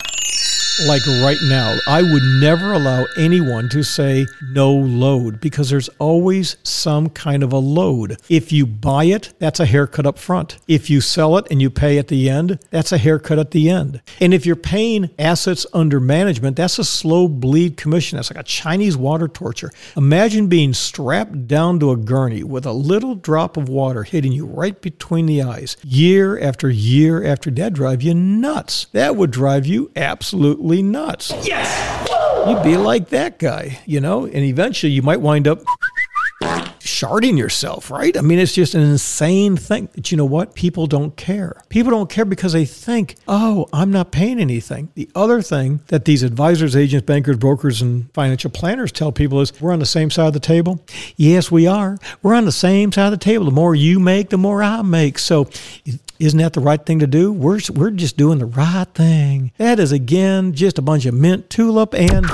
like 0.87 1.05
right 1.07 1.38
now, 1.43 1.77
I 1.88 2.03
would 2.03 2.23
never 2.41 2.73
allow 2.73 3.05
anyone 3.17 3.69
to 3.71 3.83
say 3.83 4.27
no 4.53 4.73
load 4.73 5.41
because 5.41 5.71
there's 5.71 5.88
always 5.99 6.57
some 6.62 7.09
kind 7.09 7.43
of 7.43 7.53
a 7.53 7.59
load. 7.59 8.21
If 8.29 8.53
you 8.53 8.64
buy 8.64 9.05
it, 9.05 9.35
that's 9.41 9.59
a 9.59 9.67
haircut 9.67 10.07
up 10.07 10.19
front. 10.19 10.59
If 10.69 10.88
you 10.88 11.01
sell 11.01 11.37
it 11.37 11.47
and 11.51 11.61
you 11.61 11.69
pay 11.69 11.99
at 11.99 12.09
the 12.09 12.31
end, 12.31 12.61
that's 12.71 12.93
a 12.93 12.99
haircut 12.99 13.41
at 13.41 13.51
the 13.51 13.69
end. 13.69 14.03
And 14.21 14.33
if 14.33 14.47
you're 14.47 14.57
paying 14.57 15.11
assets 15.19 15.67
under 15.73 15.99
management, 15.99 16.57
that's 16.57 16.79
a 16.79 16.85
slow 16.85 17.27
bleed 17.27 17.77
commission. 17.77 18.17
That's 18.17 18.31
like 18.31 18.41
a 18.41 18.45
Chinese 18.45 18.97
water 18.97 19.27
torture. 19.27 19.73
Imagine 19.97 20.47
being 20.47 20.75
strapped 20.75 21.49
down 21.49 21.81
to 21.81 21.91
a 21.91 21.97
gurney 21.97 22.45
with 22.45 22.67
a 22.67 22.73
little 22.73 23.17
drop 23.17 23.57
of 23.57 23.69
water 23.69 24.05
hitting 24.05 24.33
you 24.33 24.47
right 24.47 24.81
between 24.81 25.27
the 25.27 25.43
eyes 25.43 25.77
year 25.83 26.38
after 26.38 26.71
year 26.71 27.25
after 27.25 27.51
that 27.51 27.73
drive 27.73 28.03
you 28.03 28.14
nuts. 28.14 28.87
That 28.93 29.17
would 29.17 29.33
drive 29.33 29.67
you 29.67 29.91
absolutely 29.97 30.68
nuts. 30.77 31.33
Yes. 31.47 31.69
You'd 32.47 32.63
be 32.63 32.77
like 32.77 33.09
that 33.11 33.39
guy, 33.39 33.81
you 33.85 34.01
know, 34.01 34.25
and 34.25 34.45
eventually 34.45 34.93
you 34.93 35.03
might 35.03 35.21
wind 35.21 35.49
up 35.49 35.61
sharding 36.40 37.38
yourself, 37.38 37.90
right? 37.90 38.16
I 38.16 38.20
mean, 38.20 38.38
it's 38.38 38.55
just 38.55 38.74
an 38.74 38.83
insane 38.83 39.57
thing. 39.57 39.88
But 39.94 40.11
you 40.11 40.16
know 40.16 40.24
what? 40.24 40.55
People 40.55 40.87
don't 40.87 41.16
care. 41.16 41.61
People 41.68 41.90
don't 41.90 42.11
care 42.11 42.24
because 42.24 42.53
they 42.53 42.64
think, 42.64 43.16
oh, 43.27 43.68
I'm 43.72 43.90
not 43.90 44.11
paying 44.11 44.40
anything. 44.40 44.90
The 44.94 45.09
other 45.14 45.42
thing 45.42 45.81
that 45.88 46.05
these 46.05 46.22
advisors, 46.22 46.74
agents, 46.74 47.05
bankers, 47.07 47.37
brokers, 47.37 47.83
and 47.83 48.12
financial 48.14 48.51
planners 48.51 48.90
tell 48.92 49.12
people 49.12 49.40
is 49.40 49.61
we're 49.61 49.72
on 49.72 49.79
the 49.79 49.87
same 49.87 50.11
side 50.11 50.29
of 50.29 50.33
the 50.33 50.40
table. 50.40 50.85
Yes, 51.16 51.51
we 51.51 51.66
are. 51.66 51.98
We're 52.22 52.35
on 52.35 52.44
the 52.46 52.53
same 52.53 52.90
side 52.92 53.12
of 53.12 53.18
the 53.18 53.24
table. 53.24 53.44
The 53.44 53.51
more 53.51 53.74
you 53.74 54.01
make, 54.01 54.31
the 54.31 54.38
more 54.38 54.62
I 54.62 54.83
make. 54.83 55.18
So 55.18 55.48
isn't 56.18 56.38
that 56.38 56.53
the 56.55 56.61
right 56.61 56.85
thing 56.85 56.98
to 57.01 57.07
do? 57.07 57.33
We're, 57.33 57.61
we're 57.74 57.90
just 57.90 58.16
doing 58.16 58.38
the 58.38 58.46
right 58.46 58.88
thing. 58.94 59.53
That 59.59 59.79
is, 59.79 59.92
again, 59.92 60.53
just 60.53 60.79
a 60.79 60.83
bunch 60.83 61.07
of 61.07 61.14
mint 61.14 61.48
tulip 61.51 61.94
and 61.94 62.27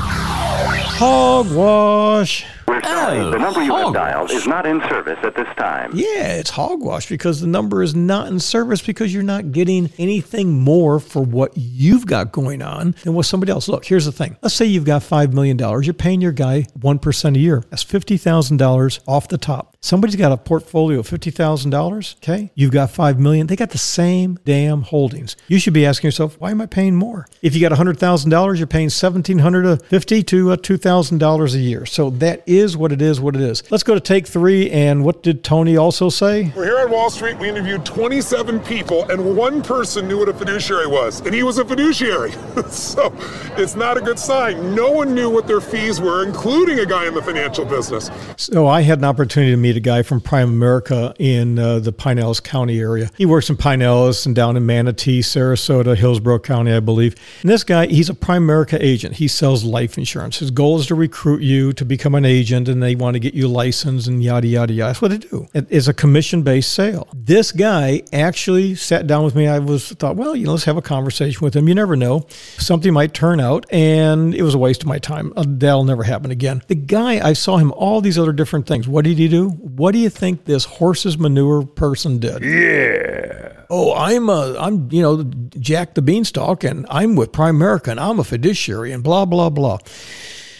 hogwash. 0.97 2.47
We're 2.67 2.83
sorry, 2.83 3.19
Oh, 3.19 3.31
the 3.31 3.39
number 3.39 3.63
you 3.63 3.75
have 3.75 3.93
dialed 3.93 4.31
is 4.31 4.47
not 4.47 4.67
in 4.67 4.81
service 4.89 5.19
at 5.23 5.35
this 5.35 5.49
time. 5.57 5.91
Yeah, 5.95 6.37
it's 6.37 6.51
hogwash 6.51 7.09
because 7.09 7.41
the 7.41 7.47
number 7.47 7.83
is 7.83 7.95
not 7.95 8.29
in 8.29 8.41
service 8.41 8.81
because 8.81 9.13
you're 9.13 9.23
not 9.23 9.53
getting 9.53 9.91
anything 9.99 10.53
more 10.61 10.99
for 11.01 11.23
what 11.23 11.53
you've 11.57 12.07
got 12.07 12.33
going 12.33 12.63
on 12.63 12.95
than 13.05 13.15
what 13.15 13.27
somebody 13.27 13.53
else. 13.53 13.69
Look, 13.69 13.85
here's 13.85 14.07
the 14.07 14.13
thing. 14.13 14.37
Let's 14.43 14.55
say 14.55 14.65
you've 14.67 14.85
got 14.85 15.03
$5 15.03 15.33
million. 15.33 15.59
You're 15.59 15.93
paying 15.95 16.21
your 16.21 16.33
guy 16.33 16.67
1% 16.79 17.37
a 17.37 17.39
year. 17.39 17.63
That's 17.71 17.85
$50,000 17.85 19.01
off 19.07 19.29
the 19.29 19.39
top. 19.39 19.77
Somebody's 19.81 20.17
got 20.17 20.33
a 20.33 20.39
portfolio 20.39 21.01
of 21.01 21.09
$50,000, 21.09 22.17
okay? 22.17 22.51
You've 22.55 22.71
got 22.71 22.91
5 22.91 23.19
million. 23.21 23.47
They 23.49 23.57
got 23.57 23.71
the 23.71 23.79
same 23.79 24.39
damn 24.47 24.81
holdings. 24.83 25.37
You 25.47 25.59
should 25.59 25.75
be 25.75 25.85
asking 25.85 26.09
yourself, 26.09 26.41
why 26.41 26.51
am 26.53 26.63
I 26.63 26.67
paying 26.67 26.97
more? 26.97 27.27
If 27.43 27.55
you 27.55 27.61
got 27.61 27.77
$100,000, 27.79 28.57
you're 28.57 28.67
paying 28.67 28.87
1700 28.87 29.63
to 29.63 29.77
50 29.85 30.23
to 30.23 30.53
uh, 30.53 30.57
$2,000 30.57 31.55
a 31.55 31.59
year. 31.59 31.85
So 31.85 32.09
that 32.11 32.43
is 32.47 32.54
what 32.77 32.93
it 32.93 33.03
is, 33.03 33.21
what 33.21 33.35
it 33.35 33.43
is. 33.43 33.63
Let's 33.71 33.83
go 33.83 33.95
to 33.95 34.01
take 34.01 34.27
3 34.27 34.71
and 34.71 35.05
what 35.05 35.23
did 35.23 35.43
Tony 35.45 35.77
also 35.77 36.09
say? 36.09 36.53
We're 36.55 36.65
here 36.65 36.79
on 36.79 36.91
Wall 36.91 37.11
Street. 37.11 37.39
We 37.39 37.49
interviewed 37.49 37.85
27 37.85 38.61
people, 38.61 39.11
and 39.11 39.37
one 39.37 39.63
person 39.63 40.09
knew 40.09 40.19
what 40.19 40.29
a 40.29 40.35
fiduciary 40.35 40.87
was, 40.87 41.21
and 41.21 41.35
he 41.35 41.43
was 41.43 41.59
a 41.59 41.65
fiduciary. 41.65 42.33
so 42.71 43.13
it's 43.57 43.75
not 43.75 43.97
a 43.97 44.01
good 44.01 44.19
sign. 44.19 44.75
No 44.75 44.91
one 44.91 45.15
knew 45.15 45.31
what 45.31 45.47
their 45.47 45.61
fees 45.61 46.01
were, 46.01 46.25
including 46.25 46.79
a 46.79 46.87
guy 46.87 47.07
in 47.07 47.15
the 47.15 47.23
financial 47.23 47.65
business. 47.65 48.11
So 48.37 48.67
I 48.67 48.83
had 48.83 48.99
an 48.99 49.05
opportunity 49.05 49.53
to 49.53 49.57
meet 49.57 49.77
a 49.77 49.81
guy 49.81 50.03
from 50.03 50.21
Primerica 50.21 51.15
in 51.19 51.59
uh, 51.59 51.79
the 51.79 51.93
Pinellas 51.93 52.43
County 52.43 52.81
area. 52.81 53.11
He 53.17 53.27
works 53.27 53.51
in 53.51 53.57
Pinellas 53.57 54.27
and 54.27 54.35
down 54.35 54.57
in 54.57 54.67
Manatee, 54.67 55.21
Sarasota, 55.21 55.97
Hillsborough 55.97 56.41
County, 56.41 56.73
I 56.73 56.81
believe. 56.81 57.15
And 57.43 57.51
this 57.51 57.65
guy, 57.65 57.87
he's 57.87 58.09
a 58.09 58.15
Primerica 58.15 58.79
agent. 58.81 59.17
He 59.17 59.29
sells 59.29 59.65
life 59.65 59.99
insurance. 59.99 60.39
His 60.39 60.51
goal 60.51 60.79
is 60.79 60.87
to 60.87 60.95
recruit 60.95 61.43
you 61.43 61.73
to 61.73 61.85
become 61.85 62.15
an 62.15 62.25
agent, 62.25 62.44
and 62.53 62.83
they 62.83 62.95
want 62.95 63.15
to 63.15 63.21
get 63.21 63.35
you 63.35 63.49
licensed 63.49 64.07
and 64.07 64.23
yada 64.23 64.47
yada 64.47 64.73
yada. 64.73 64.91
That's 64.91 65.03
what 65.03 65.11
they 65.11 65.19
do. 65.19 65.47
It 65.55 65.71
is 65.71 65.89
a 65.89 65.95
commission 65.95 66.43
based 66.43 66.73
sale. 66.73 67.09
This 67.15 67.53
guy 67.53 68.03
actually 68.13 68.75
sat 68.75 69.07
down 69.07 69.25
with 69.25 69.35
me. 69.35 69.47
I 69.47 69.59
was 69.59 69.89
thought, 69.93 70.17
well, 70.17 70.37
you 70.37 70.47
know, 70.47 70.53
let's 70.53 70.65
have 70.65 70.77
a 70.77 70.83
conversation 70.83 71.45
with 71.45 71.55
him. 71.55 71.69
You 71.69 71.75
never 71.75 71.97
know, 71.97 72.27
something 72.59 72.93
might 72.93 73.15
turn 73.15 73.41
out, 73.41 73.67
and 73.73 74.35
it 74.35 74.43
was 74.43 74.55
a 74.55 74.59
waste 74.59 74.83
of 74.83 74.89
my 74.89 74.99
time. 74.99 75.33
Uh, 75.37 75.45
That'll 75.47 75.85
never 75.85 76.03
happen 76.03 76.31
again. 76.31 76.63
The 76.69 76.75
guy, 76.75 77.27
I 77.27 77.33
saw 77.33 77.57
him 77.57 77.73
all 77.73 78.01
these 78.01 78.19
other 78.19 78.33
different 78.33 78.67
things. 78.67 78.87
What 78.87 79.05
did 79.05 79.19
he 79.19 79.29
do? 79.29 79.51
What 79.51 79.93
do 79.93 79.99
you 79.99 80.11
think 80.11 80.45
this 80.45 80.65
horse's 80.65 81.19
manure 81.19 81.65
person 81.65 82.19
did? 82.19 82.43
Yeah. 82.43 83.53
Oh, 83.71 83.95
I'm 83.95 84.29
a, 84.29 84.57
I'm, 84.59 84.89
you 84.93 85.01
know, 85.03 85.23
Jack 85.59 85.95
the 85.95 86.03
Beanstalk, 86.03 86.65
and 86.65 86.87
I'm 86.91 87.17
with 87.17 87.33
Primerica, 87.33 87.89
and 87.89 88.01
I'm 88.01 88.19
a 88.19 88.25
fiduciary, 88.25 88.93
and 88.93 89.03
blah 89.03 89.25
blah 89.25 89.51
blah. 89.51 89.79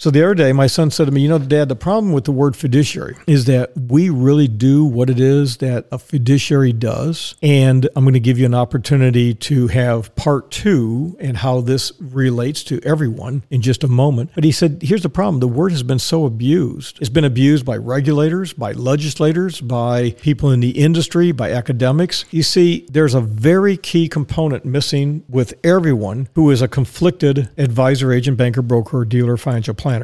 So 0.05 0.11
the 0.11 0.23
other 0.23 0.35
day, 0.35 0.53
my 0.53 0.67
son 0.67 0.91
said 0.91 1.05
to 1.05 1.11
me, 1.11 1.21
You 1.21 1.29
know, 1.29 1.39
Dad, 1.39 1.67
the 1.67 1.75
problem 1.75 2.13
with 2.13 2.25
the 2.25 2.31
word 2.31 2.55
fiduciary 2.55 3.15
is 3.25 3.45
that 3.45 3.71
we 3.75 4.11
really 4.11 4.47
do 4.47 4.85
what 4.85 5.09
it 5.09 5.19
is 5.19 5.57
that 5.57 5.87
a 5.91 5.97
fiduciary 5.97 6.73
does. 6.73 7.33
And 7.41 7.89
I'm 7.95 8.03
going 8.03 8.13
to 8.13 8.19
give 8.19 8.37
you 8.37 8.45
an 8.45 8.53
opportunity 8.53 9.33
to 9.33 9.65
have 9.69 10.15
part 10.15 10.51
two 10.51 11.17
and 11.19 11.37
how 11.37 11.59
this 11.61 11.91
relates 11.99 12.63
to 12.65 12.79
everyone 12.83 13.45
in 13.49 13.63
just 13.63 13.83
a 13.83 13.87
moment. 13.87 14.29
But 14.35 14.43
he 14.43 14.51
said, 14.51 14.83
Here's 14.83 15.01
the 15.01 15.09
problem 15.09 15.39
the 15.39 15.47
word 15.47 15.71
has 15.71 15.81
been 15.81 15.97
so 15.97 16.27
abused. 16.27 16.99
It's 17.01 17.09
been 17.09 17.25
abused 17.25 17.65
by 17.65 17.77
regulators, 17.77 18.53
by 18.53 18.73
legislators, 18.73 19.59
by 19.59 20.11
people 20.21 20.51
in 20.51 20.59
the 20.59 20.79
industry, 20.79 21.31
by 21.31 21.51
academics. 21.51 22.25
You 22.29 22.43
see, 22.43 22.85
there's 22.91 23.15
a 23.15 23.21
very 23.21 23.75
key 23.75 24.07
component 24.07 24.65
missing 24.65 25.23
with 25.27 25.55
everyone 25.63 26.29
who 26.35 26.51
is 26.51 26.61
a 26.61 26.67
conflicted 26.67 27.49
advisor, 27.57 28.13
agent, 28.13 28.37
banker, 28.37 28.61
broker, 28.61 29.03
dealer, 29.03 29.35
financial 29.35 29.73
planner. 29.73 29.94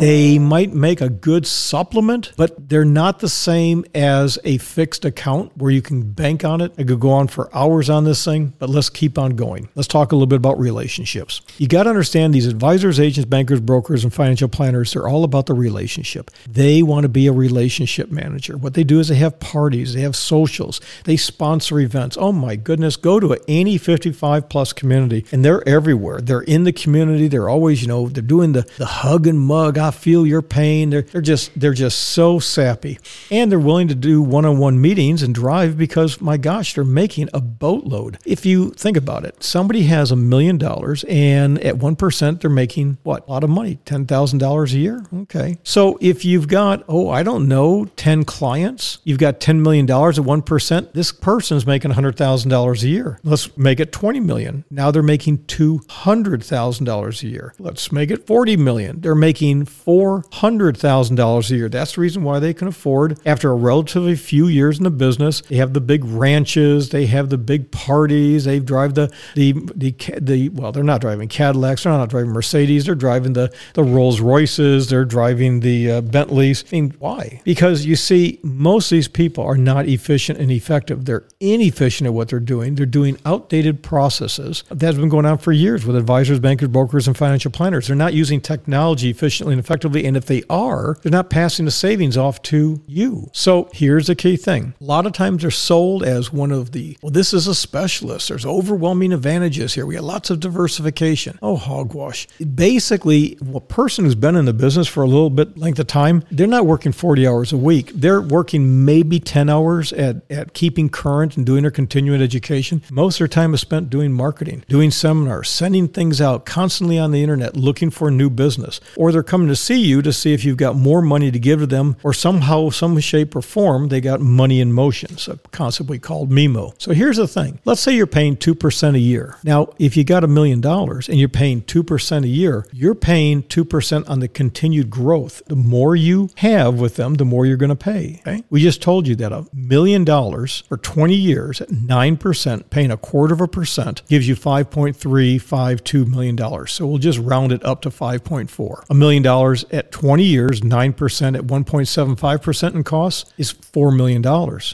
they 0.00 0.38
might 0.38 0.72
make 0.72 1.00
a 1.00 1.08
good 1.08 1.46
supplement, 1.46 2.32
but 2.36 2.68
they're 2.68 2.84
not 2.84 3.20
the 3.20 3.28
same 3.28 3.84
as 3.94 4.38
a 4.44 4.58
fixed 4.58 5.04
account 5.04 5.56
where 5.56 5.70
you 5.70 5.82
can 5.82 6.10
bank 6.12 6.44
on 6.44 6.60
it. 6.60 6.72
I 6.78 6.84
could 6.84 7.00
go 7.00 7.10
on 7.10 7.28
for 7.28 7.54
hours 7.54 7.90
on 7.90 8.04
this 8.04 8.24
thing, 8.24 8.54
but 8.58 8.70
let's 8.70 8.90
keep 8.90 9.18
on 9.18 9.36
going. 9.36 9.68
Let's 9.74 9.88
talk 9.88 10.12
a 10.12 10.14
little 10.14 10.26
bit 10.26 10.36
about 10.36 10.58
relationships. 10.58 11.42
You 11.58 11.68
got 11.68 11.84
to 11.84 11.90
understand 11.90 12.32
these 12.32 12.46
advisors, 12.46 12.98
agents, 12.98 13.28
bankers, 13.28 13.60
brokers, 13.60 14.04
and 14.04 14.12
financial 14.12 14.48
planners, 14.48 14.92
they're 14.92 15.08
all 15.08 15.24
about 15.24 15.46
the 15.46 15.54
relationship. 15.54 16.30
They 16.48 16.82
want 16.82 17.04
to 17.04 17.08
be 17.08 17.26
a 17.26 17.32
relationship 17.32 18.10
manager. 18.10 18.56
What 18.56 18.74
they 18.74 18.84
do 18.84 19.00
is 19.00 19.08
they 19.08 19.16
have 19.16 19.38
parties, 19.40 19.94
they 19.94 20.00
have 20.00 20.16
socials, 20.16 20.80
they 21.04 21.16
sponsor 21.16 21.78
events. 21.78 22.16
Oh 22.18 22.32
my 22.32 22.56
goodness, 22.56 22.96
go 22.96 23.20
to 23.20 23.38
any 23.46 23.76
55 23.78 24.48
plus 24.48 24.72
community 24.72 25.24
and 25.30 25.44
they're 25.44 25.66
everywhere. 25.68 26.20
They're 26.20 26.40
in 26.40 26.64
the 26.64 26.72
community. 26.72 27.28
They're 27.28 27.48
always, 27.48 27.82
you 27.82 27.88
know, 27.88 28.08
they're 28.08 28.22
doing 28.22 28.52
the, 28.52 28.62
the 28.78 28.86
hug 28.86 29.26
and 29.26 29.38
mug. 29.38 29.78
I 29.78 29.89
feel 29.90 30.26
your 30.26 30.42
pain. 30.42 30.90
They're, 30.90 31.02
they're 31.02 31.20
just 31.20 31.58
they're 31.58 31.74
just 31.74 31.98
so 31.98 32.38
sappy, 32.38 32.98
and 33.30 33.50
they're 33.50 33.58
willing 33.58 33.88
to 33.88 33.94
do 33.94 34.22
one-on-one 34.22 34.80
meetings 34.80 35.22
and 35.22 35.34
drive 35.34 35.76
because 35.76 36.20
my 36.20 36.36
gosh, 36.36 36.74
they're 36.74 36.84
making 36.84 37.28
a 37.32 37.40
boatload. 37.40 38.18
If 38.24 38.46
you 38.46 38.70
think 38.70 38.96
about 38.96 39.24
it, 39.24 39.42
somebody 39.42 39.84
has 39.84 40.10
a 40.10 40.16
million 40.16 40.58
dollars, 40.58 41.04
and 41.08 41.58
at 41.60 41.78
one 41.78 41.96
percent, 41.96 42.40
they're 42.40 42.50
making 42.50 42.98
what 43.02 43.26
a 43.26 43.30
lot 43.30 43.44
of 43.44 43.50
money, 43.50 43.78
ten 43.84 44.06
thousand 44.06 44.38
dollars 44.38 44.74
a 44.74 44.78
year. 44.78 45.04
Okay, 45.12 45.58
so 45.62 45.98
if 46.00 46.24
you've 46.24 46.48
got 46.48 46.84
oh 46.88 47.10
I 47.10 47.22
don't 47.22 47.48
know 47.48 47.86
ten 47.96 48.24
clients, 48.24 48.98
you've 49.04 49.18
got 49.18 49.40
ten 49.40 49.62
million 49.62 49.86
dollars 49.86 50.18
at 50.18 50.24
one 50.24 50.42
percent. 50.42 50.94
This 50.94 51.12
person's 51.12 51.66
making 51.66 51.92
hundred 51.92 52.16
thousand 52.16 52.50
dollars 52.50 52.84
a 52.84 52.88
year. 52.88 53.18
Let's 53.22 53.56
make 53.56 53.80
it 53.80 53.92
twenty 53.92 54.20
million. 54.20 54.64
Now 54.70 54.90
they're 54.90 55.02
making 55.02 55.44
two 55.46 55.80
hundred 55.88 56.42
thousand 56.42 56.86
dollars 56.86 57.22
a 57.22 57.28
year. 57.28 57.54
Let's 57.58 57.92
make 57.92 58.10
it 58.10 58.26
forty 58.26 58.56
million. 58.56 59.00
They're 59.00 59.14
making 59.14 59.66
$400,000 59.84 61.50
a 61.50 61.56
year. 61.56 61.68
That's 61.68 61.94
the 61.94 62.00
reason 62.00 62.22
why 62.22 62.38
they 62.38 62.54
can 62.54 62.68
afford, 62.68 63.18
after 63.26 63.50
a 63.50 63.54
relatively 63.54 64.16
few 64.16 64.46
years 64.46 64.78
in 64.78 64.84
the 64.84 64.90
business, 64.90 65.42
they 65.42 65.56
have 65.56 65.72
the 65.72 65.80
big 65.80 66.04
ranches, 66.04 66.90
they 66.90 67.06
have 67.06 67.30
the 67.30 67.38
big 67.38 67.70
parties, 67.70 68.44
they 68.44 68.60
drive 68.60 68.94
the, 68.94 69.12
the, 69.34 69.52
the, 69.74 69.94
the 70.20 70.48
well, 70.50 70.72
they're 70.72 70.82
not 70.84 71.00
driving 71.00 71.28
Cadillacs, 71.28 71.84
they're 71.84 71.92
not 71.92 72.10
driving 72.10 72.30
Mercedes, 72.30 72.86
they're 72.86 72.94
driving 72.94 73.32
the, 73.32 73.52
the 73.74 73.82
Rolls 73.82 74.20
Royces, 74.20 74.88
they're 74.88 75.04
driving 75.04 75.60
the 75.60 75.90
uh, 75.90 76.00
Bentleys. 76.00 76.64
I 76.72 76.76
mean, 76.76 76.94
why? 76.98 77.40
Because 77.44 77.84
you 77.84 77.96
see, 77.96 78.38
most 78.42 78.86
of 78.86 78.96
these 78.96 79.08
people 79.08 79.44
are 79.44 79.56
not 79.56 79.86
efficient 79.86 80.38
and 80.38 80.50
effective. 80.50 81.04
They're 81.04 81.24
inefficient 81.40 82.06
at 82.06 82.14
what 82.14 82.28
they're 82.28 82.40
doing. 82.40 82.74
They're 82.74 82.86
doing 82.86 83.18
outdated 83.24 83.82
processes. 83.82 84.64
That's 84.70 84.96
been 84.96 85.08
going 85.08 85.26
on 85.26 85.38
for 85.38 85.52
years 85.52 85.84
with 85.84 85.96
advisors, 85.96 86.38
bankers, 86.38 86.68
brokers, 86.68 87.06
and 87.06 87.16
financial 87.16 87.50
planners. 87.50 87.86
They're 87.86 87.96
not 87.96 88.14
using 88.14 88.40
technology 88.40 89.10
efficiently 89.10 89.54
and 89.54 89.60
effectively. 89.70 90.04
And 90.04 90.16
if 90.16 90.26
they 90.26 90.42
are, 90.50 90.98
they're 91.02 91.12
not 91.12 91.30
passing 91.30 91.64
the 91.64 91.70
savings 91.70 92.16
off 92.16 92.42
to 92.42 92.82
you. 92.86 93.30
So 93.32 93.70
here's 93.72 94.08
the 94.08 94.16
key 94.16 94.36
thing. 94.36 94.74
A 94.80 94.84
lot 94.84 95.06
of 95.06 95.12
times 95.12 95.42
they're 95.42 95.50
sold 95.52 96.02
as 96.02 96.32
one 96.32 96.50
of 96.50 96.72
the, 96.72 96.98
well, 97.02 97.12
this 97.12 97.32
is 97.32 97.46
a 97.46 97.54
specialist. 97.54 98.28
There's 98.28 98.44
overwhelming 98.44 99.12
advantages 99.12 99.74
here. 99.74 99.86
We 99.86 99.94
have 99.94 100.04
lots 100.04 100.28
of 100.28 100.40
diversification. 100.40 101.38
Oh, 101.40 101.56
hogwash. 101.56 102.26
Basically, 102.54 103.38
a 103.54 103.60
person 103.60 104.04
who's 104.04 104.16
been 104.16 104.34
in 104.34 104.44
the 104.44 104.52
business 104.52 104.88
for 104.88 105.04
a 105.04 105.06
little 105.06 105.30
bit 105.30 105.56
length 105.56 105.78
of 105.78 105.86
time, 105.86 106.24
they're 106.32 106.48
not 106.48 106.66
working 106.66 106.90
40 106.90 107.28
hours 107.28 107.52
a 107.52 107.56
week. 107.56 107.92
They're 107.94 108.20
working 108.20 108.84
maybe 108.84 109.20
10 109.20 109.48
hours 109.48 109.92
at, 109.92 110.22
at 110.30 110.52
keeping 110.52 110.88
current 110.88 111.36
and 111.36 111.46
doing 111.46 111.62
their 111.62 111.70
continuing 111.70 112.22
education. 112.22 112.82
Most 112.90 113.16
of 113.16 113.18
their 113.20 113.28
time 113.28 113.54
is 113.54 113.60
spent 113.60 113.88
doing 113.88 114.12
marketing, 114.12 114.64
doing 114.68 114.90
seminars, 114.90 115.48
sending 115.48 115.86
things 115.86 116.20
out 116.20 116.44
constantly 116.44 116.98
on 116.98 117.12
the 117.12 117.22
internet, 117.22 117.56
looking 117.56 117.90
for 117.90 118.10
new 118.10 118.30
business. 118.30 118.80
Or 118.96 119.12
they're 119.12 119.22
coming 119.22 119.49
to 119.50 119.56
see 119.56 119.80
you 119.80 120.02
to 120.02 120.12
see 120.12 120.32
if 120.32 120.44
you've 120.44 120.56
got 120.56 120.76
more 120.76 121.02
money 121.02 121.30
to 121.30 121.38
give 121.38 121.60
to 121.60 121.66
them 121.66 121.96
or 122.02 122.12
somehow, 122.12 122.70
some 122.70 122.98
shape 123.00 123.36
or 123.36 123.42
form, 123.42 123.88
they 123.88 124.00
got 124.00 124.20
money 124.20 124.60
in 124.60 124.72
motion. 124.72 125.16
so 125.18 125.38
concept 125.52 125.90
we 125.90 125.98
called 125.98 126.30
MIMO. 126.30 126.74
So 126.78 126.92
here's 126.92 127.16
the 127.16 127.28
thing. 127.28 127.60
Let's 127.64 127.80
say 127.80 127.94
you're 127.94 128.06
paying 128.06 128.36
2% 128.36 128.94
a 128.94 128.98
year. 128.98 129.36
Now, 129.44 129.72
if 129.78 129.96
you 129.96 130.04
got 130.04 130.24
a 130.24 130.28
million 130.28 130.60
dollars 130.60 131.08
and 131.08 131.18
you're 131.18 131.28
paying 131.28 131.62
2% 131.62 132.24
a 132.24 132.28
year, 132.28 132.66
you're 132.72 132.94
paying 132.94 133.42
2% 133.42 134.08
on 134.08 134.20
the 134.20 134.28
continued 134.28 134.90
growth. 134.90 135.42
The 135.46 135.56
more 135.56 135.96
you 135.96 136.30
have 136.36 136.80
with 136.80 136.96
them, 136.96 137.14
the 137.14 137.24
more 137.24 137.46
you're 137.46 137.56
going 137.56 137.70
to 137.70 137.76
pay. 137.76 138.20
Okay? 138.20 138.44
We 138.50 138.62
just 138.62 138.82
told 138.82 139.06
you 139.06 139.16
that 139.16 139.32
a 139.32 139.46
million 139.52 140.04
dollars 140.04 140.62
for 140.68 140.76
20 140.76 141.14
years 141.14 141.60
at 141.60 141.68
9%, 141.68 142.70
paying 142.70 142.90
a 142.90 142.96
quarter 142.96 143.34
of 143.34 143.40
a 143.40 143.48
percent, 143.48 144.02
gives 144.08 144.28
you 144.28 144.36
$5.352 144.36 146.06
million. 146.06 146.66
So 146.66 146.86
we'll 146.86 146.98
just 146.98 147.18
round 147.18 147.52
it 147.52 147.64
up 147.64 147.82
to 147.82 147.90
5.4. 147.90 148.84
A 148.90 148.94
million 148.94 149.22
dollars 149.22 149.39
at 149.70 149.90
20 149.90 150.22
years, 150.22 150.60
9% 150.60 151.36
at 151.36 151.42
1.75% 151.42 152.74
in 152.74 152.84
costs 152.84 153.32
is 153.38 153.52
$4 153.52 153.96
million. 153.96 154.22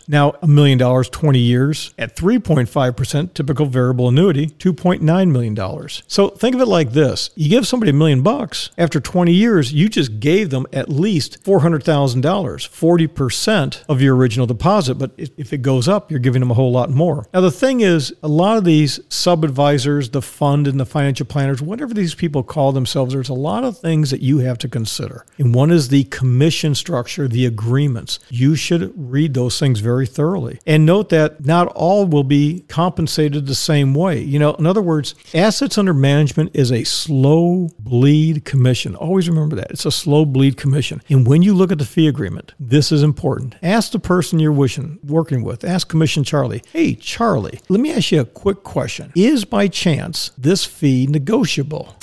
Now, 0.09 0.35
a 0.43 0.47
million 0.47 0.79
dollars, 0.79 1.09
20 1.09 1.39
years 1.39 1.95
at 1.99 2.17
3.5% 2.17 3.35
typical 3.35 3.67
variable 3.67 4.09
annuity, 4.09 4.47
$2.9 4.47 5.31
million. 5.31 5.89
So 6.07 6.29
think 6.29 6.55
of 6.55 6.61
it 6.61 6.67
like 6.67 6.93
this 6.93 7.31
you 7.35 7.49
give 7.49 7.67
somebody 7.67 7.91
a 7.91 7.95
million 7.95 8.23
bucks, 8.23 8.71
after 8.79 9.01
20 9.01 9.33
years, 9.33 9.73
you 9.73 9.89
just 9.89 10.21
gave 10.21 10.51
them 10.51 10.67
at 10.73 10.89
least 10.89 11.43
$400,000, 11.45 12.23
40% 12.23 13.85
of 13.89 14.01
your 14.01 14.17
original 14.17 14.47
deposit. 14.47 14.97
But 14.97 15.13
if 15.17 15.53
it 15.53 15.63
goes 15.63 15.89
up, 15.89 16.11
you're 16.11 16.21
giving 16.21 16.41
them 16.41 16.51
a 16.51 16.55
whole 16.55 16.73
lot 16.73 16.91
more. 16.91 17.27
Now, 17.33 17.41
the 17.41 17.51
thing 17.51 17.81
is, 17.81 18.15
a 18.23 18.29
lot 18.29 18.57
of 18.57 18.65
these 18.65 19.01
sub 19.09 19.45
advisors, 19.45 20.11
the 20.11 20.23
fund 20.23 20.67
and 20.67 20.81
the 20.81 20.87
financial 20.87 21.27
planners, 21.27 21.63
whatever 21.63 21.95
these 21.95 22.15
people 22.15 22.43
call 22.43 22.73
themselves, 22.73 23.13
there's 23.13 23.29
a 23.29 23.35
lot 23.35 23.65
of 23.65 23.79
things 23.79 24.11
that 24.11 24.21
you 24.21 24.39
have 24.39 24.56
to 24.59 24.67
to 24.67 24.79
consider. 24.79 25.25
And 25.39 25.55
one 25.55 25.71
is 25.71 25.89
the 25.89 26.05
commission 26.05 26.75
structure, 26.75 27.29
the 27.29 27.47
agreements. 27.47 28.19
You 28.29 28.55
should 28.55 28.93
read 28.97 29.35
those 29.35 29.59
things 29.59 29.81
very 29.81 30.07
thoroughly. 30.07 30.59
And 30.67 30.85
note 30.85 31.09
that 31.11 31.45
not 31.45 31.69
all 31.69 32.07
will 32.07 32.25
be 32.25 32.65
compensated 32.69 33.47
the 33.47 33.55
same 33.55 33.95
way. 33.95 34.21
You 34.21 34.39
know, 34.39 34.55
in 34.55 34.67
other 34.67 34.83
words, 34.83 35.15
assets 35.35 35.79
under 35.79 35.95
management 35.95 36.51
is 36.55 36.73
a 36.73 36.85
slow 36.85 37.69
bleed 37.79 38.45
commission. 38.45 38.95
Always 38.97 39.29
remember 39.29 39.57
that. 39.57 39.71
It's 39.71 39.87
a 39.87 39.91
slow 39.91 40.25
bleed 40.25 40.57
commission. 40.57 41.03
And 41.09 41.27
when 41.27 41.43
you 41.43 41.55
look 41.55 41.73
at 41.73 41.79
the 41.79 41.85
fee 41.85 42.09
agreement, 42.09 42.53
this 42.59 42.93
is 42.93 43.03
important. 43.03 43.57
Ask 43.63 43.93
the 43.93 43.99
person 43.99 44.39
you're 44.39 44.53
wishing, 44.53 44.99
working 45.05 45.43
with, 45.43 45.65
ask 45.65 45.89
Commission 45.89 46.25
Charlie, 46.25 46.63
hey, 46.73 46.95
Charlie, 46.95 47.61
let 47.69 47.81
me 47.81 47.93
ask 47.93 48.13
you 48.13 48.21
a 48.21 48.25
quick 48.25 48.63
question. 48.63 49.13
Is 49.15 49.45
by 49.45 49.69
chance 49.69 50.31
this 50.37 50.65
fee 50.65 51.07
negotiable? 51.07 51.97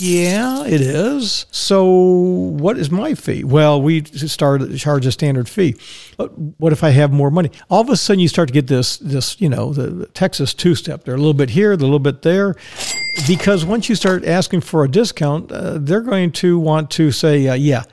Yeah, 0.00 0.64
it 0.64 0.80
is. 0.80 1.46
So, 1.50 1.84
what 1.84 2.78
is 2.78 2.90
my 2.90 3.14
fee? 3.14 3.44
Well, 3.44 3.80
we 3.80 4.04
start 4.04 4.62
charge 4.76 5.06
a 5.06 5.12
standard 5.12 5.48
fee. 5.48 5.76
But 6.16 6.28
what 6.58 6.72
if 6.72 6.84
I 6.84 6.90
have 6.90 7.12
more 7.12 7.30
money? 7.30 7.50
All 7.70 7.80
of 7.80 7.90
a 7.90 7.96
sudden, 7.96 8.20
you 8.20 8.28
start 8.28 8.48
to 8.48 8.54
get 8.54 8.66
this, 8.66 8.96
this, 8.98 9.40
you 9.40 9.48
know, 9.48 9.72
the, 9.72 9.90
the 9.90 10.06
Texas 10.06 10.54
two 10.54 10.74
step. 10.74 11.04
They're 11.04 11.14
a 11.14 11.18
little 11.18 11.34
bit 11.34 11.50
here, 11.50 11.76
they're 11.76 11.84
a 11.84 11.90
little 11.90 11.98
bit 11.98 12.22
there, 12.22 12.56
because 13.26 13.64
once 13.64 13.88
you 13.88 13.94
start 13.94 14.24
asking 14.24 14.62
for 14.62 14.84
a 14.84 14.88
discount, 14.88 15.50
uh, 15.50 15.78
they're 15.78 16.00
going 16.00 16.32
to 16.32 16.58
want 16.58 16.90
to 16.92 17.10
say, 17.10 17.48
uh, 17.48 17.54
yeah 17.54 17.84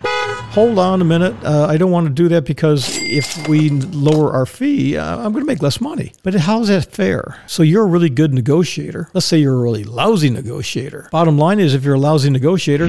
hold 0.52 0.78
on 0.78 1.02
a 1.02 1.06
minute. 1.06 1.34
Uh, 1.44 1.66
I 1.70 1.78
don't 1.78 1.92
want 1.92 2.08
to 2.08 2.14
do 2.14 2.28
that 2.30 2.46
because 2.46 2.98
if 3.02 3.48
we 3.48 3.70
lower 3.70 4.34
our 4.34 4.46
fee, 4.46 4.98
uh, 4.98 5.18
I'm 5.18 5.32
going 5.32 5.44
to 5.44 5.48
make 5.48 5.62
less 5.62 5.80
money. 5.80 6.12
But 6.24 6.34
how 6.36 6.62
is 6.62 6.68
that 6.68 6.92
fair? 6.92 7.42
So 7.48 7.64
you're 7.64 7.84
a 7.84 7.88
really 7.88 8.10
good 8.10 8.34
negotiator. 8.34 9.10
Let's 9.14 9.26
say 9.26 9.38
you're 9.40 9.56
a 9.56 9.62
really 9.62 9.84
lousy 9.84 10.30
negotiator. 10.30 11.08
Bottom 11.12 11.38
line 11.38 11.60
is, 11.60 11.74
if 11.74 11.84
you're 11.84 11.96
a 11.96 12.00
lousy 12.00 12.30
negotiator, 12.30 12.88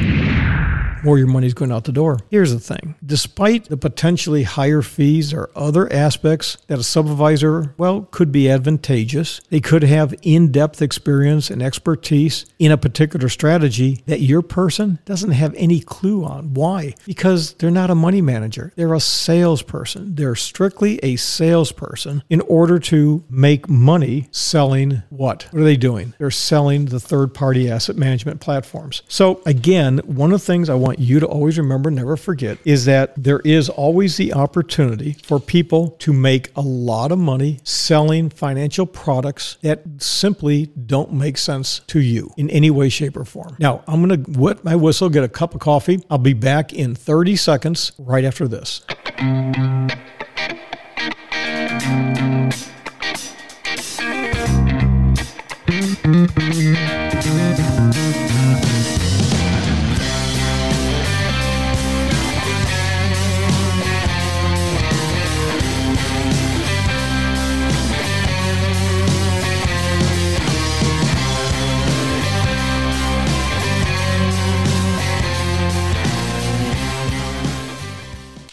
more 1.03 1.19
your 1.19 1.27
money's 1.27 1.55
going 1.55 1.73
out 1.73 1.85
the 1.85 1.93
door. 1.93 2.19
Here's 2.31 2.53
the 2.53 2.61
thing 2.61 2.95
despite 3.05 3.67
the 3.67 3.77
potentially 3.77 4.43
higher 4.45 4.83
fees, 4.83 5.33
or 5.33 5.51
other 5.55 5.93
aspects 5.93 6.57
that 6.67 6.79
a 6.79 6.83
supervisor, 6.83 7.75
well, 7.79 8.09
could 8.11 8.33
be 8.33 8.51
advantageous. 8.51 9.41
They 9.51 9.61
could 9.61 9.83
have 9.83 10.15
in 10.23 10.53
depth 10.53 10.83
experience 10.83 11.51
and 11.51 11.63
expertise 11.63 12.47
in 12.59 12.73
a 12.73 12.77
particular 12.77 13.29
strategy 13.29 14.03
that 14.07 14.21
your 14.21 14.43
person 14.43 14.99
doesn't 15.05 15.33
have 15.33 15.55
any 15.57 15.81
clue 15.81 16.25
on. 16.25 16.55
Why? 16.55 16.95
Because 17.07 17.55
they're 17.55 17.71
not 17.71 17.91
a 17.91 17.95
money 17.95 18.21
manager, 18.21 18.73
they're 18.77 18.95
a 18.95 19.01
salesperson. 19.01 20.15
They're 20.15 20.35
strictly 20.35 20.99
a 21.03 21.17
salesperson 21.17 22.23
in 22.29 22.41
order 22.43 22.79
to 22.79 23.25
make 23.29 23.69
money 23.69 24.29
selling 24.31 25.03
what? 25.11 25.49
What 25.51 25.61
are 25.61 25.65
they 25.65 25.77
doing? 25.77 26.15
They're 26.19 26.31
selling 26.31 26.87
the 26.87 27.01
third 27.01 27.35
party 27.35 27.71
asset 27.71 27.97
management 27.97 28.41
platforms. 28.41 29.03
So, 29.09 29.41
again, 29.47 29.99
one 30.05 30.33
of 30.33 30.41
the 30.41 30.47
things 30.47 30.69
I 30.69 30.75
want 30.75 30.92
want 30.93 31.01
you 31.01 31.21
to 31.21 31.27
always 31.27 31.57
remember, 31.57 31.91
never 31.91 32.19
forget, 32.19 32.59
is 32.67 32.85
that 32.85 33.15
there 33.17 33.41
is 33.45 33.71
always 33.71 34.19
the 34.19 34.35
opportunity 34.35 35.17
for 35.23 35.41
people 35.41 35.93
to 36.01 36.13
make 36.13 36.51
a 36.55 36.61
lot 36.61 37.11
of 37.11 37.19
money 37.19 37.61
selling 37.65 38.29
financial 38.29 38.85
products 38.85 39.57
that 39.63 39.83
simply 39.99 40.67
don't 40.67 41.11
make 41.11 41.39
sense 41.39 41.81
to 41.87 41.99
you 41.99 42.31
in 42.37 42.51
any 42.51 42.71
way, 42.71 42.91
shape, 42.91 43.17
or 43.17 43.25
form. 43.25 43.57
Now, 43.59 43.83
I'm 43.87 44.07
going 44.07 44.23
to 44.23 44.39
wet 44.39 44.65
my 44.65 44.77
whistle, 44.77 45.09
get 45.09 45.25
a 45.25 45.29
cup 45.29 45.55
of 45.55 45.61
coffee. 45.61 46.05
I'll 46.11 46.19
be 46.19 46.35
back 46.35 46.75
in 46.75 46.95
30 46.95 47.37
seconds 47.37 47.93
right 47.97 48.25
after 48.25 48.47
this. 48.47 48.83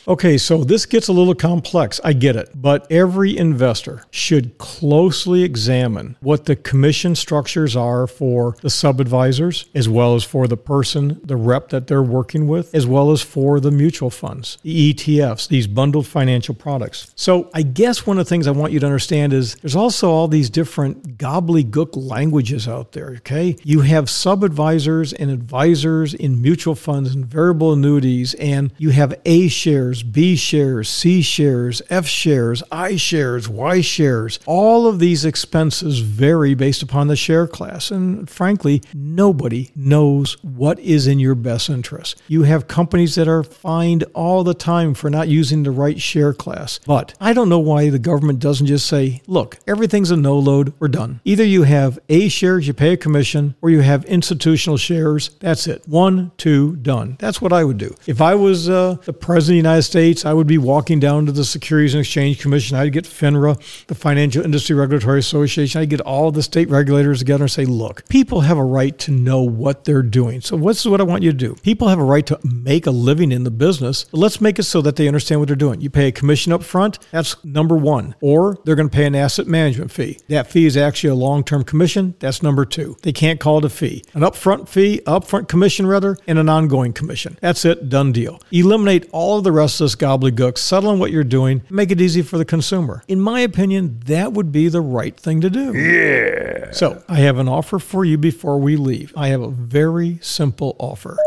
Okay, 0.09 0.39
so 0.39 0.63
this 0.63 0.87
gets 0.87 1.07
a 1.07 1.13
little 1.13 1.35
complex. 1.35 2.01
I 2.03 2.13
get 2.13 2.35
it. 2.35 2.49
But 2.55 2.91
every 2.91 3.37
investor 3.37 4.05
should 4.09 4.57
closely 4.57 5.43
examine 5.43 6.15
what 6.19 6.45
the 6.45 6.55
commission 6.55 7.13
structures 7.13 7.75
are 7.75 8.07
for 8.07 8.55
the 8.63 8.71
sub 8.71 8.99
advisors, 8.99 9.69
as 9.75 9.87
well 9.87 10.15
as 10.15 10.23
for 10.23 10.47
the 10.47 10.57
person, 10.57 11.21
the 11.23 11.35
rep 11.35 11.69
that 11.69 11.85
they're 11.85 12.01
working 12.01 12.47
with, 12.47 12.73
as 12.73 12.87
well 12.87 13.11
as 13.11 13.21
for 13.21 13.59
the 13.59 13.69
mutual 13.69 14.09
funds, 14.09 14.57
the 14.63 14.95
ETFs, 14.95 15.47
these 15.47 15.67
bundled 15.67 16.07
financial 16.07 16.55
products. 16.55 17.11
So 17.15 17.51
I 17.53 17.61
guess 17.61 18.07
one 18.07 18.17
of 18.17 18.25
the 18.25 18.29
things 18.29 18.47
I 18.47 18.51
want 18.51 18.73
you 18.73 18.79
to 18.79 18.87
understand 18.87 19.31
is 19.31 19.53
there's 19.57 19.75
also 19.75 20.09
all 20.09 20.27
these 20.27 20.49
different 20.49 21.19
gobbledygook 21.19 21.89
languages 21.95 22.67
out 22.67 22.93
there, 22.93 23.13
okay? 23.17 23.57
You 23.63 23.81
have 23.81 24.09
sub 24.09 24.43
advisors 24.43 25.13
and 25.13 25.29
advisors 25.29 26.15
in 26.15 26.41
mutual 26.41 26.73
funds 26.73 27.13
and 27.13 27.27
variable 27.27 27.73
annuities, 27.73 28.33
and 28.33 28.73
you 28.79 28.89
have 28.89 29.13
A 29.25 29.47
shares 29.49 29.98
B 30.03 30.35
shares, 30.35 30.89
C 30.89 31.21
shares, 31.21 31.81
F 31.89 32.07
shares, 32.07 32.63
I 32.71 32.95
shares, 32.95 33.47
Y 33.49 33.81
shares. 33.81 34.39
All 34.45 34.87
of 34.87 34.99
these 34.99 35.25
expenses 35.25 35.99
vary 35.99 36.53
based 36.53 36.81
upon 36.81 37.07
the 37.07 37.15
share 37.15 37.47
class. 37.47 37.91
And 37.91 38.29
frankly, 38.29 38.81
nobody 38.93 39.71
knows 39.75 40.37
what 40.43 40.79
is 40.79 41.07
in 41.07 41.19
your 41.19 41.35
best 41.35 41.69
interest. 41.69 42.21
You 42.27 42.43
have 42.43 42.67
companies 42.67 43.15
that 43.15 43.27
are 43.27 43.43
fined 43.43 44.03
all 44.13 44.43
the 44.43 44.53
time 44.53 44.93
for 44.93 45.09
not 45.09 45.27
using 45.27 45.63
the 45.63 45.71
right 45.71 45.99
share 46.01 46.33
class. 46.33 46.79
But 46.85 47.13
I 47.19 47.33
don't 47.33 47.49
know 47.49 47.59
why 47.59 47.89
the 47.89 47.99
government 47.99 48.39
doesn't 48.39 48.67
just 48.67 48.87
say, 48.87 49.21
look, 49.27 49.57
everything's 49.67 50.11
a 50.11 50.17
no 50.17 50.37
load, 50.37 50.73
we're 50.79 50.87
done. 50.87 51.21
Either 51.23 51.43
you 51.43 51.63
have 51.63 51.99
A 52.09 52.29
shares, 52.29 52.67
you 52.67 52.73
pay 52.73 52.93
a 52.93 52.97
commission, 52.97 53.55
or 53.61 53.69
you 53.69 53.81
have 53.81 54.05
institutional 54.05 54.77
shares. 54.77 55.31
That's 55.39 55.67
it. 55.67 55.87
One, 55.87 56.31
two, 56.37 56.75
done. 56.77 57.17
That's 57.19 57.41
what 57.41 57.53
I 57.53 57.63
would 57.63 57.77
do. 57.77 57.95
If 58.07 58.21
I 58.21 58.35
was 58.35 58.69
uh, 58.69 58.97
the 59.05 59.13
president 59.13 59.39
of 59.39 59.63
the 59.63 59.69
United 59.69 59.83
States, 59.89 60.25
I 60.25 60.33
would 60.33 60.47
be 60.47 60.57
walking 60.57 60.99
down 60.99 61.25
to 61.25 61.31
the 61.31 61.43
Securities 61.43 61.93
and 61.93 62.01
Exchange 62.01 62.39
Commission. 62.39 62.77
I'd 62.77 62.93
get 62.93 63.05
FINRA, 63.05 63.85
the 63.87 63.95
Financial 63.95 64.43
Industry 64.43 64.75
Regulatory 64.75 65.19
Association. 65.19 65.81
I'd 65.81 65.89
get 65.89 66.01
all 66.01 66.31
the 66.31 66.43
state 66.43 66.69
regulators 66.69 67.19
together 67.19 67.45
and 67.45 67.51
say, 67.51 67.65
look, 67.65 68.07
people 68.07 68.41
have 68.41 68.57
a 68.57 68.63
right 68.63 68.97
to 68.99 69.11
know 69.11 69.41
what 69.41 69.83
they're 69.83 70.03
doing. 70.03 70.41
So, 70.41 70.55
is 70.69 70.87
what 70.87 71.01
I 71.01 71.03
want 71.03 71.23
you 71.23 71.31
to 71.31 71.37
do. 71.37 71.55
People 71.55 71.87
have 71.87 71.99
a 71.99 72.03
right 72.03 72.25
to 72.27 72.39
make 72.43 72.85
a 72.85 72.91
living 72.91 73.31
in 73.31 73.43
the 73.43 73.51
business. 73.51 74.05
Let's 74.11 74.39
make 74.39 74.59
it 74.59 74.63
so 74.63 74.81
that 74.81 74.95
they 74.95 75.07
understand 75.07 75.41
what 75.41 75.47
they're 75.47 75.55
doing. 75.55 75.81
You 75.81 75.89
pay 75.89 76.07
a 76.07 76.11
commission 76.11 76.53
up 76.53 76.63
front, 76.63 76.99
that's 77.11 77.43
number 77.43 77.75
one. 77.75 78.15
Or 78.21 78.57
they're 78.63 78.75
going 78.75 78.89
to 78.89 78.95
pay 78.95 79.05
an 79.05 79.15
asset 79.15 79.47
management 79.47 79.91
fee. 79.91 80.19
That 80.29 80.47
fee 80.51 80.65
is 80.65 80.77
actually 80.77 81.09
a 81.09 81.15
long 81.15 81.43
term 81.43 81.63
commission. 81.63 82.15
That's 82.19 82.43
number 82.43 82.65
two. 82.65 82.95
They 83.01 83.11
can't 83.11 83.39
call 83.39 83.57
it 83.57 83.65
a 83.65 83.69
fee. 83.69 84.03
An 84.13 84.21
upfront 84.21 84.67
fee, 84.67 85.01
upfront 85.05 85.47
commission 85.47 85.87
rather, 85.87 86.17
and 86.27 86.37
an 86.37 86.49
ongoing 86.49 86.93
commission. 86.93 87.37
That's 87.41 87.65
it, 87.65 87.89
done 87.89 88.11
deal. 88.11 88.39
Eliminate 88.51 89.09
all 89.11 89.37
of 89.37 89.43
the 89.43 89.51
rest 89.51 89.78
this 89.79 89.95
gobbledygook, 89.95 90.57
settle 90.57 90.91
on 90.91 90.99
what 90.99 91.11
you're 91.11 91.23
doing, 91.23 91.63
make 91.69 91.91
it 91.91 91.99
easy 91.99 92.21
for 92.21 92.37
the 92.37 92.45
consumer. 92.45 93.03
In 93.07 93.19
my 93.19 93.39
opinion, 93.41 93.99
that 94.05 94.33
would 94.33 94.51
be 94.51 94.67
the 94.67 94.81
right 94.81 95.17
thing 95.17 95.41
to 95.41 95.49
do. 95.49 95.73
Yeah. 95.73 96.71
So 96.71 97.03
I 97.09 97.15
have 97.15 97.37
an 97.37 97.47
offer 97.47 97.79
for 97.79 98.05
you 98.05 98.17
before 98.17 98.59
we 98.59 98.75
leave. 98.75 99.13
I 99.15 99.29
have 99.29 99.41
a 99.41 99.49
very 99.49 100.19
simple 100.21 100.75
offer. 100.79 101.17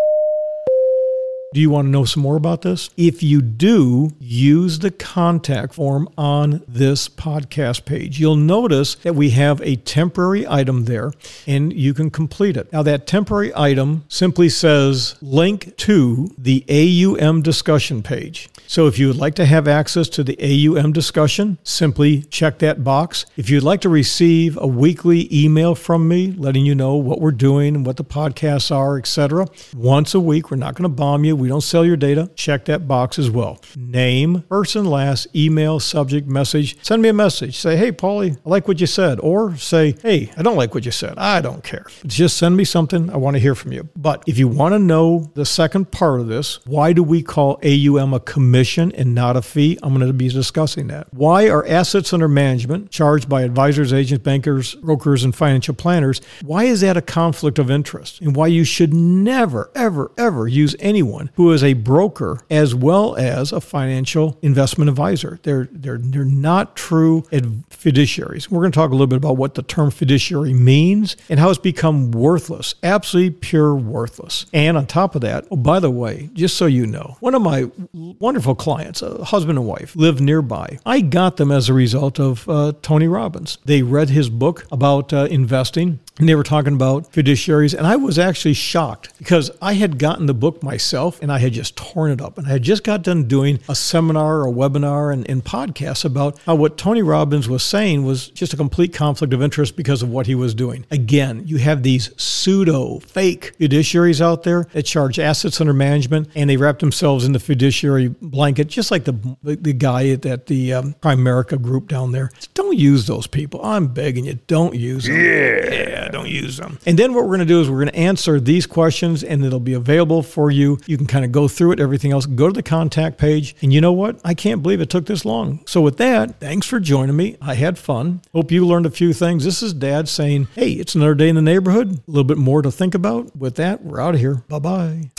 Do 1.53 1.61
you 1.61 1.71
want 1.71 1.87
to 1.87 1.91
know 1.91 2.05
some 2.05 2.23
more 2.23 2.37
about 2.37 2.62
this? 2.62 2.91
If 2.97 3.23
you 3.23 3.43
do, 3.43 4.12
use 4.19 4.79
the 4.79 4.91
contact 4.91 5.75
form 5.75 6.09
on 6.17 6.62
this 6.67 7.09
podcast 7.09 7.85
page. 7.85 8.19
You'll 8.19 8.37
notice 8.37 8.95
that 8.97 9.15
we 9.15 9.31
have 9.31 9.61
a 9.61 9.77
temporary 9.77 10.47
item 10.49 10.87
there 10.87 11.12
and 11.47 11.73
you 11.73 11.95
can 11.95 12.11
complete 12.11 12.57
it. 12.57 12.73
Now, 12.73 12.83
that 12.83 13.07
temporary 13.07 13.53
item 13.55 14.05
simply 14.09 14.49
says 14.49 15.17
link 15.21 15.77
to 15.79 16.35
the 16.38 16.65
AUM 16.69 17.43
discussion 17.43 18.03
page. 18.03 18.49
So 18.66 18.87
if 18.87 18.98
you 18.98 19.09
would 19.09 19.16
like 19.16 19.35
to 19.35 19.46
have 19.46 19.68
access 19.68 20.09
to 20.11 20.25
the 20.25 20.38
AUM 20.40 20.92
discussion, 20.92 21.59
simply 21.62 22.22
check 22.22 22.59
that 22.61 22.83
box. 22.83 23.27
If 23.37 23.51
you'd 23.51 23.62
like 23.62 23.81
to 23.83 23.88
receive 23.88 24.57
a 24.57 24.66
weekly 24.66 25.29
email 25.33 25.75
from 25.75 26.09
me 26.09 26.33
letting 26.33 26.64
you 26.64 26.75
know 26.75 26.94
what 26.94 27.20
we're 27.20 27.33
doing, 27.33 27.75
and 27.75 27.85
what 27.85 27.96
the 27.96 28.05
podcasts 28.05 28.75
are, 28.75 28.98
etc., 28.98 29.46
once 29.77 30.14
a 30.14 30.20
week, 30.20 30.51
we're 30.51 30.57
not 30.57 30.75
going 30.75 30.85
to 30.85 30.88
bomb 30.88 31.25
you. 31.25 31.37
We 31.37 31.48
don't 31.48 31.61
sell 31.61 31.85
your 31.85 31.96
data. 31.96 32.31
Check 32.35 32.64
that 32.66 32.88
box 32.88 33.18
as 33.18 33.31
well. 33.31 33.61
Name, 33.77 34.44
first 34.48 34.77
and 34.77 34.88
last, 34.88 35.27
email, 35.35 35.81
subject, 35.81 36.27
message. 36.27 36.83
Send 36.83 37.03
me 37.03 37.09
a 37.09 37.12
message. 37.12 37.59
Say, 37.59 37.77
hey, 37.77 37.92
Paulie, 37.92 38.37
I 38.37 38.48
like 38.48 38.68
what 38.68 38.81
you 38.81 38.87
said. 38.87 39.20
Or 39.20 39.57
say, 39.57 39.96
hey, 40.03 40.33
I 40.37 40.42
don't 40.42 40.57
like 40.57 40.75
what 40.75 40.85
you 40.85 40.90
said. 40.92 41.18
I 41.18 41.40
don't 41.40 41.62
care. 41.62 41.87
Just 42.07 42.37
send 42.37 42.57
me 42.57 42.64
something. 42.64 43.11
I 43.11 43.16
want 43.16 43.35
to 43.35 43.40
hear 43.40 43.55
from 43.55 43.72
you. 43.72 43.88
But 43.96 44.25
if 44.27 44.38
you 44.38 44.48
want 44.48 44.75
to 44.75 44.79
know 44.79 45.31
the 45.35 45.44
second 45.44 45.90
part 45.90 46.20
of 46.20 46.29
this, 46.29 46.64
why 46.64 46.92
do 46.92 47.03
we 47.03 47.22
call 47.22 47.61
AUM 47.64 48.14
a 48.14 48.20
commission 48.20 48.62
and 48.94 49.14
not 49.14 49.37
a 49.37 49.42
fee? 49.42 49.79
I'm 49.83 49.94
going 49.94 50.07
to 50.07 50.12
be 50.12 50.29
discussing 50.29 50.88
that. 50.88 51.12
Why 51.12 51.48
are 51.48 51.66
assets 51.66 52.12
under 52.12 52.29
management 52.29 52.90
charged 52.90 53.29
by 53.29 53.42
advisors, 53.42 53.92
agents, 53.92 54.22
bankers, 54.22 54.75
brokers, 54.77 55.25
and 55.25 55.35
financial 55.35 55.75
planners? 55.75 56.20
Why 56.42 56.64
is 56.64 56.81
that 56.83 56.96
a 56.96 57.03
conflict 57.03 57.59
of 57.59 57.70
interest? 57.70 58.20
And 58.20 58.35
why 58.37 58.48
you 58.48 58.64
should 58.64 58.94
never, 58.94 59.70
ever, 59.75 60.12
ever 60.16 60.48
use 60.48 60.77
anyone 60.81 61.31
who 61.35 61.53
is 61.53 61.62
a 61.62 61.75
broker 61.75 62.40
as 62.51 62.75
well 62.75 63.16
as 63.16 63.53
a 63.53 63.61
financial 63.61 64.38
investment 64.42 64.90
advisor. 64.90 65.38
They're 65.42 65.68
they're 65.72 65.98
they're 65.98 66.25
not 66.25 66.77
true 66.77 67.22
fiduciaries. 67.22 68.48
We're 68.48 68.61
going 68.61 68.72
to 68.72 68.77
talk 68.77 68.90
a 68.90 68.94
little 68.94 69.07
bit 69.07 69.16
about 69.16 69.37
what 69.37 69.55
the 69.55 69.62
term 69.62 69.90
fiduciary 69.90 70.53
means 70.53 71.16
and 71.29 71.38
how 71.38 71.51
it's 71.51 71.59
become 71.59 72.11
worthless, 72.11 72.75
absolutely 72.83 73.31
pure 73.31 73.75
worthless. 73.75 74.46
And 74.53 74.77
on 74.77 74.87
top 74.87 75.14
of 75.14 75.20
that, 75.22 75.46
oh 75.51 75.57
by 75.57 75.81
the 75.81 75.90
way, 75.90 76.31
just 76.33 76.57
so 76.57 76.66
you 76.66 76.87
know, 76.87 77.16
one 77.20 77.35
of 77.35 77.42
my 77.42 77.70
wonderful 77.92 78.41
clients, 78.57 79.02
a 79.02 79.24
husband 79.24 79.59
and 79.59 79.66
wife, 79.66 79.94
live 79.96 80.20
nearby. 80.20 80.78
I 80.85 81.00
got 81.00 81.37
them 81.37 81.50
as 81.50 81.68
a 81.68 81.74
result 81.74 82.20
of 82.20 82.48
uh, 82.48 82.72
Tony 82.83 83.09
Robbins. 83.09 83.59
They 83.64 83.83
read 83.83 84.11
his 84.11 84.28
book 84.28 84.66
about 84.70 85.12
uh, 85.12 85.28
investing 85.31 86.00
and 86.18 86.28
they 86.28 86.35
were 86.35 86.42
talking 86.42 86.74
about 86.74 87.11
fiduciaries 87.12 87.74
and 87.76 87.87
i 87.87 87.96
was 87.96 88.18
actually 88.18 88.52
shocked 88.52 89.12
because 89.18 89.50
i 89.62 89.72
had 89.72 89.98
gotten 89.98 90.26
the 90.26 90.35
book 90.35 90.62
myself 90.62 91.20
and 91.22 91.33
i 91.33 91.38
had 91.38 91.52
just 91.52 91.76
torn 91.76 92.11
it 92.11 92.20
up 92.20 92.37
and 92.37 92.46
i 92.46 92.50
had 92.50 92.62
just 92.62 92.85
got 92.85 93.02
done 93.02 93.24
doing 93.24 93.59
a 93.68 93.74
seminar 93.74 94.46
a 94.46 94.52
webinar 94.52 95.12
and, 95.12 95.28
and 95.28 95.44
podcasts 95.44 96.05
about 96.05 96.38
how 96.40 96.55
what 96.55 96.76
tony 96.76 97.02
robbins 97.02 97.48
was 97.48 97.62
saying 97.62 98.05
was 98.05 98.28
just 98.28 98.52
a 98.52 98.57
complete 98.57 98.92
conflict 98.92 99.33
of 99.33 99.42
interest 99.42 99.74
because 99.74 100.02
of 100.02 100.11
what 100.11 100.26
he 100.26 100.35
was 100.35 100.55
doing 100.55 100.85
again 100.90 101.42
you 101.46 101.57
have 101.57 101.83
these 101.83 102.11
pseudo 102.20 102.98
fake 103.00 103.57
fiduciaries 103.59 104.20
out 104.20 104.42
there 104.42 104.64
that 104.72 104.83
charge 104.83 105.18
assets 105.18 105.61
under 105.61 105.72
management 105.72 106.28
and 106.35 106.50
they 106.50 106.57
wrap 106.57 106.78
themselves 106.81 107.24
in 107.24 107.33
the 107.33 107.40
fiduciary 107.40 108.14
blanket 108.33 108.66
just 108.68 108.90
like 108.90 109.05
the, 109.05 109.37
the 109.42 109.73
guy 109.73 110.09
at 110.09 110.47
the 110.47 110.73
um, 110.73 110.95
primerica 110.95 111.61
group 111.61 111.88
down 111.88 112.12
there 112.12 112.31
don't 112.55 112.77
use 112.77 113.07
those 113.07 113.27
people 113.27 113.64
i'm 113.64 113.87
begging 113.87 114.25
you 114.25 114.38
don't 114.47 114.75
use 114.75 115.05
them 115.05 115.16
yeah, 115.16 115.71
yeah 115.71 116.03
don't 116.12 116.29
use 116.29 116.57
them. 116.59 116.79
And 116.87 116.99
then 116.99 117.12
what 117.14 117.23
we're 117.25 117.37
going 117.37 117.40
to 117.40 117.45
do 117.47 117.61
is 117.61 117.68
we're 117.68 117.79
going 117.79 117.88
to 117.88 117.97
answer 117.97 118.38
these 118.38 118.66
questions 118.66 119.25
and 119.25 119.45
it'll 119.45 119.59
be 119.59 119.73
available 119.73 120.23
for 120.23 120.51
you. 120.51 120.79
You 120.87 120.97
can 120.97 121.07
kind 121.07 121.25
of 121.25 121.33
go 121.33 121.49
through 121.49 121.73
it, 121.73 121.81
everything 121.81 122.12
else. 122.12 122.27
Go 122.27 122.47
to 122.49 122.53
the 122.53 122.62
contact 122.62 123.18
page. 123.18 123.57
And 123.62 123.73
you 123.73 123.81
know 123.81 123.92
what? 123.92 124.21
I 124.25 124.35
can't 124.35 124.62
believe 124.62 124.81
it 124.81 124.90
took 124.90 125.07
this 125.07 125.25
long. 125.25 125.64
So 125.66 125.81
with 125.81 125.97
that, 125.97 126.38
thanks 126.38 126.66
for 126.66 126.79
joining 126.79 127.16
me. 127.16 127.37
I 127.40 127.55
had 127.55 127.79
fun. 127.79 128.21
Hope 128.33 128.53
you 128.53 128.64
learned 128.66 128.87
a 128.87 128.90
few 128.90 129.12
things. 129.12 129.45
This 129.45 129.62
is 129.62 129.73
Dad 129.73 130.09
saying, 130.09 130.49
hey, 130.55 130.73
it's 130.73 130.95
another 130.95 131.14
day 131.14 131.29
in 131.29 131.35
the 131.35 131.42
neighborhood. 131.42 131.99
A 132.07 132.11
little 132.11 132.25
bit 132.25 132.38
more 132.38 132.62
to 132.62 132.71
think 132.71 132.95
about. 132.95 133.35
With 133.37 133.57
that, 133.57 133.83
we're 133.83 134.01
out 134.01 134.14
of 134.14 134.21
here. 134.21 134.45
Bye 134.49 134.59
bye. 134.59 135.11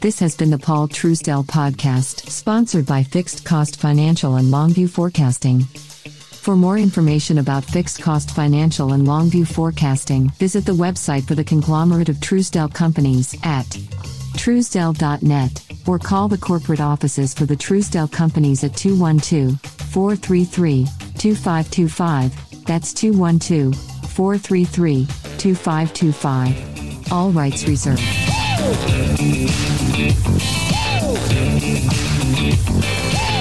This 0.00 0.20
has 0.20 0.36
been 0.36 0.45
the 0.50 0.58
Paul 0.58 0.88
Truesdell 0.88 1.44
podcast, 1.46 2.28
sponsored 2.28 2.86
by 2.86 3.02
Fixed 3.02 3.44
Cost 3.44 3.80
Financial 3.80 4.36
and 4.36 4.48
Longview 4.48 4.90
Forecasting. 4.90 5.60
For 5.60 6.54
more 6.54 6.78
information 6.78 7.38
about 7.38 7.64
fixed 7.64 8.00
cost 8.00 8.30
financial 8.30 8.92
and 8.92 9.06
Longview 9.06 9.48
forecasting, 9.48 10.28
visit 10.38 10.64
the 10.64 10.72
website 10.72 11.26
for 11.26 11.34
the 11.34 11.42
conglomerate 11.42 12.08
of 12.08 12.16
Truesdell 12.16 12.72
companies 12.72 13.34
at 13.42 13.66
truesdell.net 14.36 15.62
or 15.86 15.98
call 15.98 16.28
the 16.28 16.38
corporate 16.38 16.80
offices 16.80 17.34
for 17.34 17.46
the 17.46 17.56
Truesdell 17.56 18.12
companies 18.12 18.62
at 18.62 18.76
212 18.76 19.58
433 19.60 20.84
2525. 21.18 22.64
That's 22.64 22.92
212 22.92 23.74
433 24.10 25.06
2525. 25.38 27.12
All 27.12 27.30
rights 27.32 27.66
reserved. 27.66 28.45
Woo! 28.58 28.72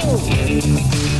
Woo! 0.07 1.14